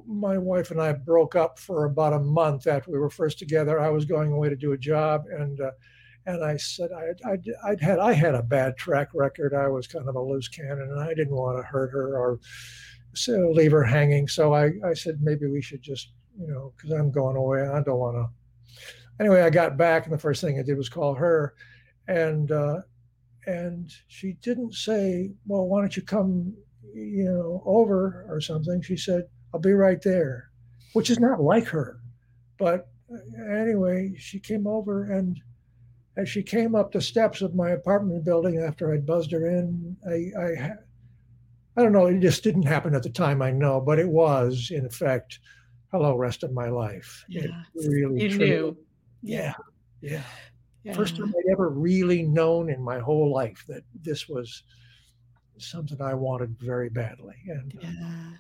my 0.08 0.38
wife 0.38 0.71
and 0.71 0.82
I 0.82 0.93
broke 0.93 1.36
up 1.36 1.60
for 1.60 1.86
about 1.86 2.13
a 2.13 2.19
month 2.19 2.67
after 2.67 2.91
we 2.91 3.00
were 3.00 3.10
first 3.10 3.39
together. 3.39 3.80
I 3.80 3.89
was 3.89 4.06
going 4.06 4.32
away 4.32 4.50
to 4.50 4.56
do 4.56 4.73
a 4.73 4.78
job, 4.78 5.26
and 5.32 5.62
uh, 5.62 5.71
and 6.26 6.43
I 6.43 6.58
said 6.58 6.89
I 6.91 7.30
I'd, 7.30 7.45
I'd, 7.65 7.82
had 7.82 8.00
I 8.00 8.13
had 8.13 8.36
a 8.36 8.43
bad 8.43 8.78
track 8.78 9.10
record. 9.13 9.54
I 9.54 9.67
was 9.67 9.88
kind 9.88 10.08
of 10.08 10.15
a 10.15 10.21
loose 10.21 10.47
cannon, 10.47 10.89
and 10.91 11.00
I 11.00 11.13
didn't 11.13 11.36
want 11.36 11.58
to 11.58 11.63
hurt 11.63 11.91
her 11.91 12.17
or 12.17 12.39
so 13.13 13.52
leave 13.52 13.71
her 13.71 13.84
hanging. 13.84 14.28
So 14.28 14.54
I 14.54 14.71
I 14.86 14.93
said 14.93 15.19
maybe 15.21 15.47
we 15.47 15.62
should 15.62 15.82
just 15.82 16.12
you 16.39 16.47
know 16.47 16.73
because 16.76 16.91
I'm 16.91 17.12
going 17.12 17.38
away. 17.38 17.62
I 17.62 17.82
don't 17.82 18.00
want 18.00 18.17
to. 18.17 18.28
Anyway, 19.19 19.41
I 19.41 19.50
got 19.50 19.78
back, 19.78 20.06
and 20.06 20.13
the 20.13 20.19
first 20.19 20.41
thing 20.41 20.60
I 20.60 20.63
did 20.63 20.78
was 20.78 20.89
call 20.89 21.15
her, 21.15 21.56
and 22.08 22.52
uh, 22.52 22.82
and 23.46 23.91
she 24.08 24.34
didn't 24.41 24.74
say, 24.74 25.32
well, 25.46 25.67
why 25.67 25.82
don't 25.82 25.96
you 25.96 26.04
come 26.04 26.54
you 26.93 27.26
know, 27.26 27.62
over 27.65 28.26
or 28.30 28.41
something, 28.41 28.82
she 28.82 28.98
said, 28.98 29.28
I'll 29.54 29.60
be 29.60 29.74
right 29.74 30.02
there, 30.02 30.50
which 30.93 31.10
is 31.10 31.20
not 31.20 31.41
like 31.41 31.65
her. 31.67 32.00
But 32.58 32.89
uh, 33.12 33.43
anyway, 33.52 34.15
she 34.17 34.39
came 34.39 34.67
over 34.67 35.12
and 35.12 35.39
as 36.17 36.28
she 36.28 36.41
came 36.41 36.76
up 36.76 36.91
the 36.91 37.02
steps 37.02 37.41
of 37.41 37.56
my 37.56 37.72
apartment 37.72 38.26
building 38.26 38.58
after 38.58 38.91
I'd 38.91 39.06
buzzed 39.06 39.32
her 39.32 39.48
in, 39.48 39.96
I, 40.08 40.39
I, 40.39 40.72
I 41.78 41.84
don't 41.84 41.93
know, 41.93 42.08
it 42.08 42.20
just 42.20 42.43
didn't 42.43 42.63
happen 42.63 42.96
at 42.96 43.04
the 43.04 43.10
time, 43.10 43.41
I 43.41 43.52
know, 43.52 43.80
but 43.80 44.00
it 44.00 44.10
was, 44.10 44.72
in 44.74 44.86
effect, 44.86 45.39
hello, 45.91 46.15
rest 46.15 46.41
of 46.41 46.54
my 46.54 46.70
life. 46.70 47.24
Yeah. 47.30 47.62
It 47.76 47.88
really 47.88 48.24
you 48.24 48.38
knew. 48.38 48.78
Yeah. 49.22 49.54
yeah. 50.02 50.24
Yeah. 50.84 50.94
First 50.94 51.18
time 51.18 51.34
I'd 51.38 51.52
ever 51.52 51.70
really 51.70 52.24
known 52.24 52.70
in 52.70 52.82
my 52.82 53.00
whole 53.00 53.34
life 53.34 53.66
that 53.68 53.84
this 54.02 54.30
was 54.30 54.63
something 55.58 56.02
I 56.02 56.13
wanted 56.13 56.58
very 56.60 56.90
badly. 56.90 57.36
And 57.48 57.74
uh, 57.76 57.88
yeah. 57.88 58.32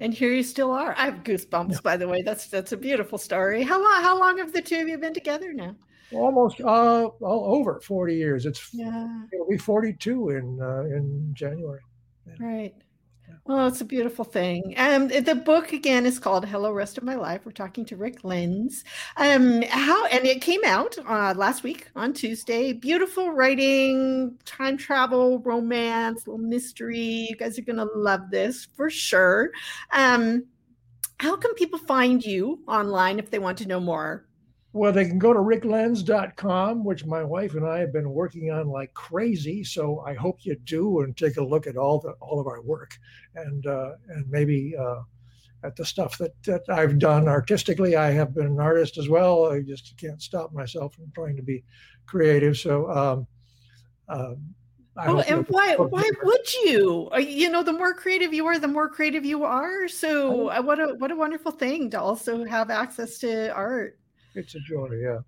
And 0.00 0.14
here 0.14 0.32
you 0.32 0.42
still 0.42 0.70
are. 0.70 0.94
I 0.96 1.06
have 1.06 1.24
goosebumps, 1.24 1.72
yeah. 1.72 1.80
by 1.82 1.96
the 1.96 2.06
way. 2.06 2.22
That's 2.22 2.46
that's 2.46 2.72
a 2.72 2.76
beautiful 2.76 3.18
story. 3.18 3.62
How 3.62 3.82
long 3.82 4.02
how 4.02 4.18
long 4.18 4.38
have 4.38 4.52
the 4.52 4.62
two 4.62 4.80
of 4.80 4.88
you 4.88 4.98
been 4.98 5.14
together 5.14 5.52
now? 5.52 5.74
Almost 6.12 6.60
uh 6.60 7.06
all 7.06 7.54
over 7.56 7.80
40 7.80 8.14
years. 8.14 8.46
It's 8.46 8.70
yeah. 8.72 9.22
It'll 9.32 9.48
be 9.48 9.58
42 9.58 10.30
in 10.30 10.58
uh, 10.60 10.82
in 10.82 11.30
January. 11.32 11.80
Yeah. 12.26 12.46
Right. 12.46 12.74
Well, 13.48 13.66
it's 13.66 13.80
a 13.80 13.84
beautiful 13.86 14.26
thing. 14.26 14.74
Um, 14.76 15.08
the 15.08 15.34
book 15.34 15.72
again 15.72 16.04
is 16.04 16.18
called 16.18 16.44
"Hello, 16.44 16.70
Rest 16.70 16.98
of 16.98 17.04
My 17.04 17.14
Life." 17.14 17.46
We're 17.46 17.52
talking 17.52 17.86
to 17.86 17.96
Rick 17.96 18.22
Lenz. 18.22 18.84
Um, 19.16 19.62
how 19.62 20.04
and 20.08 20.26
it 20.26 20.42
came 20.42 20.60
out 20.66 20.98
uh, 21.08 21.32
last 21.34 21.62
week 21.62 21.88
on 21.96 22.12
Tuesday. 22.12 22.74
Beautiful 22.74 23.30
writing, 23.32 24.36
time 24.44 24.76
travel, 24.76 25.38
romance, 25.38 26.26
little 26.26 26.36
mystery. 26.46 27.26
You 27.30 27.36
guys 27.36 27.58
are 27.58 27.62
gonna 27.62 27.86
love 27.94 28.30
this 28.30 28.66
for 28.76 28.90
sure. 28.90 29.50
Um, 29.92 30.44
how 31.20 31.36
can 31.36 31.54
people 31.54 31.80
find 31.80 32.24
you 32.24 32.60
online 32.68 33.18
if 33.20 33.30
they 33.30 33.40
want 33.40 33.58
to 33.58 33.68
know 33.68 33.80
more? 33.80 34.27
Well, 34.74 34.92
they 34.92 35.06
can 35.06 35.18
go 35.18 35.32
to 35.32 35.38
ricklenz.com, 35.38 36.84
which 36.84 37.06
my 37.06 37.24
wife 37.24 37.54
and 37.54 37.66
I 37.66 37.78
have 37.78 37.92
been 37.92 38.10
working 38.10 38.50
on 38.50 38.68
like 38.68 38.92
crazy. 38.92 39.64
So 39.64 40.00
I 40.06 40.12
hope 40.12 40.40
you 40.42 40.56
do 40.56 41.00
and 41.00 41.16
take 41.16 41.38
a 41.38 41.44
look 41.44 41.66
at 41.66 41.76
all 41.76 42.00
the 42.00 42.10
all 42.20 42.38
of 42.38 42.46
our 42.46 42.60
work 42.60 42.98
and 43.34 43.66
uh, 43.66 43.92
and 44.08 44.28
maybe 44.28 44.76
uh, 44.78 45.00
at 45.64 45.74
the 45.74 45.84
stuff 45.84 46.18
that, 46.18 46.34
that 46.44 46.62
I've 46.68 46.98
done 46.98 47.28
artistically. 47.28 47.96
I 47.96 48.10
have 48.10 48.34
been 48.34 48.46
an 48.46 48.60
artist 48.60 48.98
as 48.98 49.08
well. 49.08 49.50
I 49.50 49.62
just 49.62 49.96
can't 49.96 50.20
stop 50.20 50.52
myself 50.52 50.94
from 50.94 51.10
trying 51.14 51.36
to 51.36 51.42
be 51.42 51.64
creative. 52.06 52.58
So 52.58 52.90
um, 52.90 53.26
uh, 54.08 54.34
Oh, 55.00 55.20
and 55.20 55.46
why 55.48 55.76
why 55.76 56.10
would 56.24 56.54
you? 56.64 57.08
Uh, 57.14 57.18
you 57.18 57.48
know, 57.50 57.62
the 57.62 57.72
more 57.72 57.94
creative 57.94 58.34
you 58.34 58.46
are, 58.46 58.58
the 58.58 58.66
more 58.66 58.88
creative 58.88 59.24
you 59.24 59.44
are. 59.44 59.86
So 59.86 60.48
uh, 60.48 60.60
what 60.60 60.80
a 60.80 60.94
what 60.94 61.12
a 61.12 61.16
wonderful 61.16 61.52
thing 61.52 61.88
to 61.90 62.00
also 62.00 62.44
have 62.44 62.68
access 62.68 63.18
to 63.18 63.52
art 63.54 63.96
it's 64.34 64.54
a 64.54 64.60
joy. 64.60 64.90
Yeah. 65.02 65.18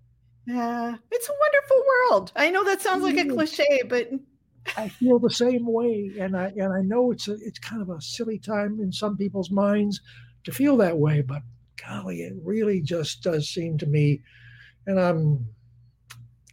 Yeah, 0.45 0.95
it's 1.11 1.29
a 1.29 1.33
wonderful 1.39 1.83
world. 1.87 2.31
I 2.35 2.49
know 2.49 2.63
that 2.63 2.81
sounds 2.81 3.03
like 3.03 3.17
a 3.17 3.23
mm. 3.23 3.33
cliche, 3.33 3.83
but 3.87 4.09
I 4.77 4.89
feel 4.89 5.19
the 5.19 5.29
same 5.29 5.65
way, 5.65 6.11
and 6.19 6.35
I 6.35 6.51
and 6.57 6.73
I 6.73 6.81
know 6.81 7.11
it's 7.11 7.27
a 7.27 7.33
it's 7.33 7.59
kind 7.59 7.81
of 7.81 7.89
a 7.89 8.01
silly 8.01 8.39
time 8.39 8.79
in 8.79 8.91
some 8.91 9.17
people's 9.17 9.51
minds 9.51 10.01
to 10.43 10.51
feel 10.51 10.77
that 10.77 10.97
way, 10.97 11.21
but 11.21 11.43
golly, 11.85 12.21
it 12.21 12.33
really 12.43 12.81
just 12.81 13.21
does 13.21 13.49
seem 13.49 13.77
to 13.79 13.85
me, 13.85 14.21
and 14.87 14.99
I'm 14.99 15.47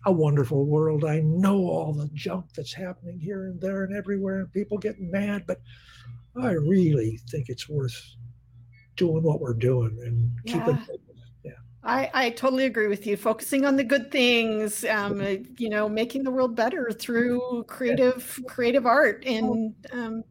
a 0.05 0.13
wonderful 0.13 0.67
world. 0.67 1.05
I 1.05 1.21
know 1.21 1.59
all 1.67 1.93
the 1.93 2.11
junk 2.13 2.47
that's 2.55 2.75
happening 2.75 3.19
here 3.19 3.47
and 3.47 3.61
there 3.61 3.85
and 3.85 3.97
everywhere, 3.97 4.41
and 4.41 4.53
people 4.53 4.79
getting 4.79 5.11
mad, 5.11 5.45
but 5.47 5.61
I 6.37 6.53
really 6.53 7.19
think 7.31 7.49
it's 7.49 7.69
worth 7.69 8.01
doing 8.97 9.23
what 9.23 9.41
we're 9.41 9.55
doing 9.55 9.97
and 10.05 10.31
yeah. 10.45 10.65
keeping 10.65 10.99
I, 11.89 12.11
I 12.13 12.31
totally 12.31 12.67
agree 12.67 12.87
with 12.87 13.07
you. 13.07 13.17
Focusing 13.17 13.65
on 13.65 13.77
the 13.77 13.83
good 13.85 14.11
things, 14.11 14.85
um, 14.85 15.23
uh, 15.23 15.37
you 15.57 15.71
know, 15.71 15.89
making 15.89 16.23
the 16.23 16.31
world 16.31 16.55
better 16.55 16.91
through 16.93 17.65
creative 17.67 18.39
creative 18.47 18.85
art, 18.85 19.25
and 19.27 19.75
um, 19.93 20.23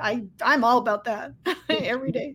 I 0.00 0.24
I'm 0.42 0.64
all 0.64 0.78
about 0.78 1.04
that 1.04 1.34
every 1.68 2.10
day. 2.10 2.34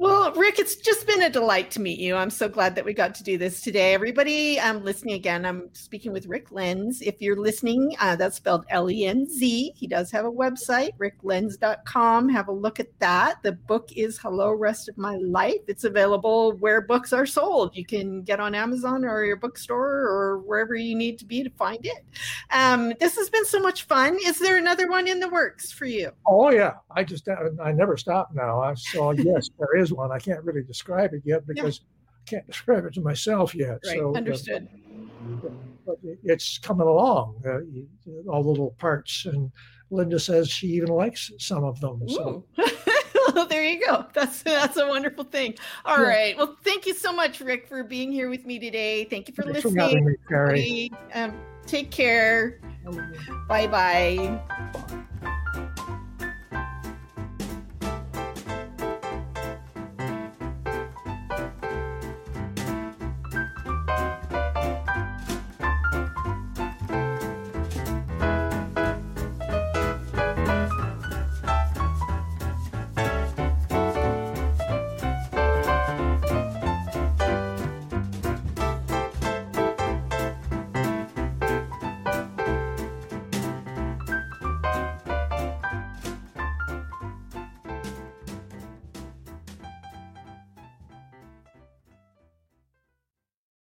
Well, 0.00 0.32
Rick, 0.32 0.58
it's 0.58 0.76
just 0.76 1.06
been 1.06 1.20
a 1.24 1.28
delight 1.28 1.70
to 1.72 1.80
meet 1.82 1.98
you. 1.98 2.16
I'm 2.16 2.30
so 2.30 2.48
glad 2.48 2.74
that 2.74 2.86
we 2.86 2.94
got 2.94 3.14
to 3.16 3.22
do 3.22 3.36
this 3.36 3.60
today. 3.60 3.92
Everybody, 3.92 4.58
I'm 4.58 4.82
listening 4.82 5.16
again. 5.16 5.44
I'm 5.44 5.68
speaking 5.74 6.10
with 6.10 6.24
Rick 6.24 6.52
Lenz. 6.52 7.02
If 7.02 7.20
you're 7.20 7.36
listening, 7.36 7.94
uh, 8.00 8.16
that's 8.16 8.36
spelled 8.36 8.64
L 8.70 8.90
E 8.90 9.04
N 9.04 9.28
Z. 9.28 9.74
He 9.76 9.86
does 9.86 10.10
have 10.10 10.24
a 10.24 10.32
website, 10.32 10.96
ricklenz.com. 10.96 12.30
Have 12.30 12.48
a 12.48 12.52
look 12.52 12.80
at 12.80 12.98
that. 13.00 13.42
The 13.42 13.52
book 13.52 13.90
is 13.94 14.16
Hello, 14.16 14.54
Rest 14.54 14.88
of 14.88 14.96
My 14.96 15.16
Life. 15.16 15.60
It's 15.68 15.84
available 15.84 16.52
where 16.52 16.80
books 16.80 17.12
are 17.12 17.26
sold. 17.26 17.76
You 17.76 17.84
can 17.84 18.22
get 18.22 18.40
on 18.40 18.54
Amazon 18.54 19.04
or 19.04 19.22
your 19.26 19.36
bookstore 19.36 20.08
or 20.08 20.38
wherever 20.38 20.74
you 20.74 20.94
need 20.94 21.18
to 21.18 21.26
be 21.26 21.42
to 21.42 21.50
find 21.50 21.84
it. 21.84 22.06
Um, 22.52 22.94
this 23.00 23.16
has 23.16 23.28
been 23.28 23.44
so 23.44 23.60
much 23.60 23.82
fun. 23.82 24.16
Is 24.24 24.38
there 24.38 24.56
another 24.56 24.88
one 24.88 25.06
in 25.06 25.20
the 25.20 25.28
works 25.28 25.70
for 25.70 25.84
you? 25.84 26.10
Oh, 26.26 26.50
yeah. 26.50 26.76
I 26.90 27.04
just, 27.04 27.28
I 27.62 27.72
never 27.72 27.98
stop 27.98 28.30
now. 28.32 28.62
I 28.62 28.72
saw, 28.72 29.10
yes, 29.10 29.50
there 29.58 29.76
is 29.76 29.89
one. 29.92 30.12
I 30.12 30.18
can't 30.18 30.42
really 30.44 30.62
describe 30.62 31.14
it 31.14 31.22
yet 31.24 31.46
because 31.46 31.80
yeah. 31.80 32.08
I 32.08 32.30
can't 32.30 32.46
describe 32.46 32.84
it 32.84 32.94
to 32.94 33.00
myself 33.00 33.54
yet. 33.54 33.78
Right. 33.86 33.98
So, 33.98 34.14
Understood. 34.16 34.68
But, 35.42 35.52
but 35.86 35.98
it's 36.24 36.58
coming 36.58 36.86
along, 36.86 37.42
uh, 37.46 38.30
all 38.30 38.42
the 38.42 38.48
little 38.48 38.74
parts. 38.78 39.26
And 39.26 39.50
Linda 39.90 40.18
says 40.18 40.48
she 40.48 40.68
even 40.68 40.88
likes 40.88 41.30
some 41.38 41.64
of 41.64 41.80
them. 41.80 42.08
So. 42.08 42.44
well, 43.34 43.46
there 43.46 43.64
you 43.64 43.84
go. 43.86 44.06
That's 44.12 44.42
that's 44.42 44.76
a 44.76 44.86
wonderful 44.86 45.24
thing. 45.24 45.54
All 45.84 46.00
yeah. 46.00 46.08
right. 46.08 46.36
Well, 46.36 46.56
thank 46.62 46.86
you 46.86 46.94
so 46.94 47.12
much, 47.12 47.40
Rick, 47.40 47.66
for 47.66 47.82
being 47.84 48.12
here 48.12 48.30
with 48.30 48.46
me 48.46 48.58
today. 48.58 49.04
Thank 49.04 49.28
you 49.28 49.34
for 49.34 49.42
Thanks 49.42 49.64
listening. 49.64 50.16
For 50.28 50.52
me, 50.52 50.90
um, 51.14 51.34
take 51.66 51.90
care. 51.90 52.60
Bye-bye. 52.84 53.66
bye 53.66 54.40
bye 54.46 55.06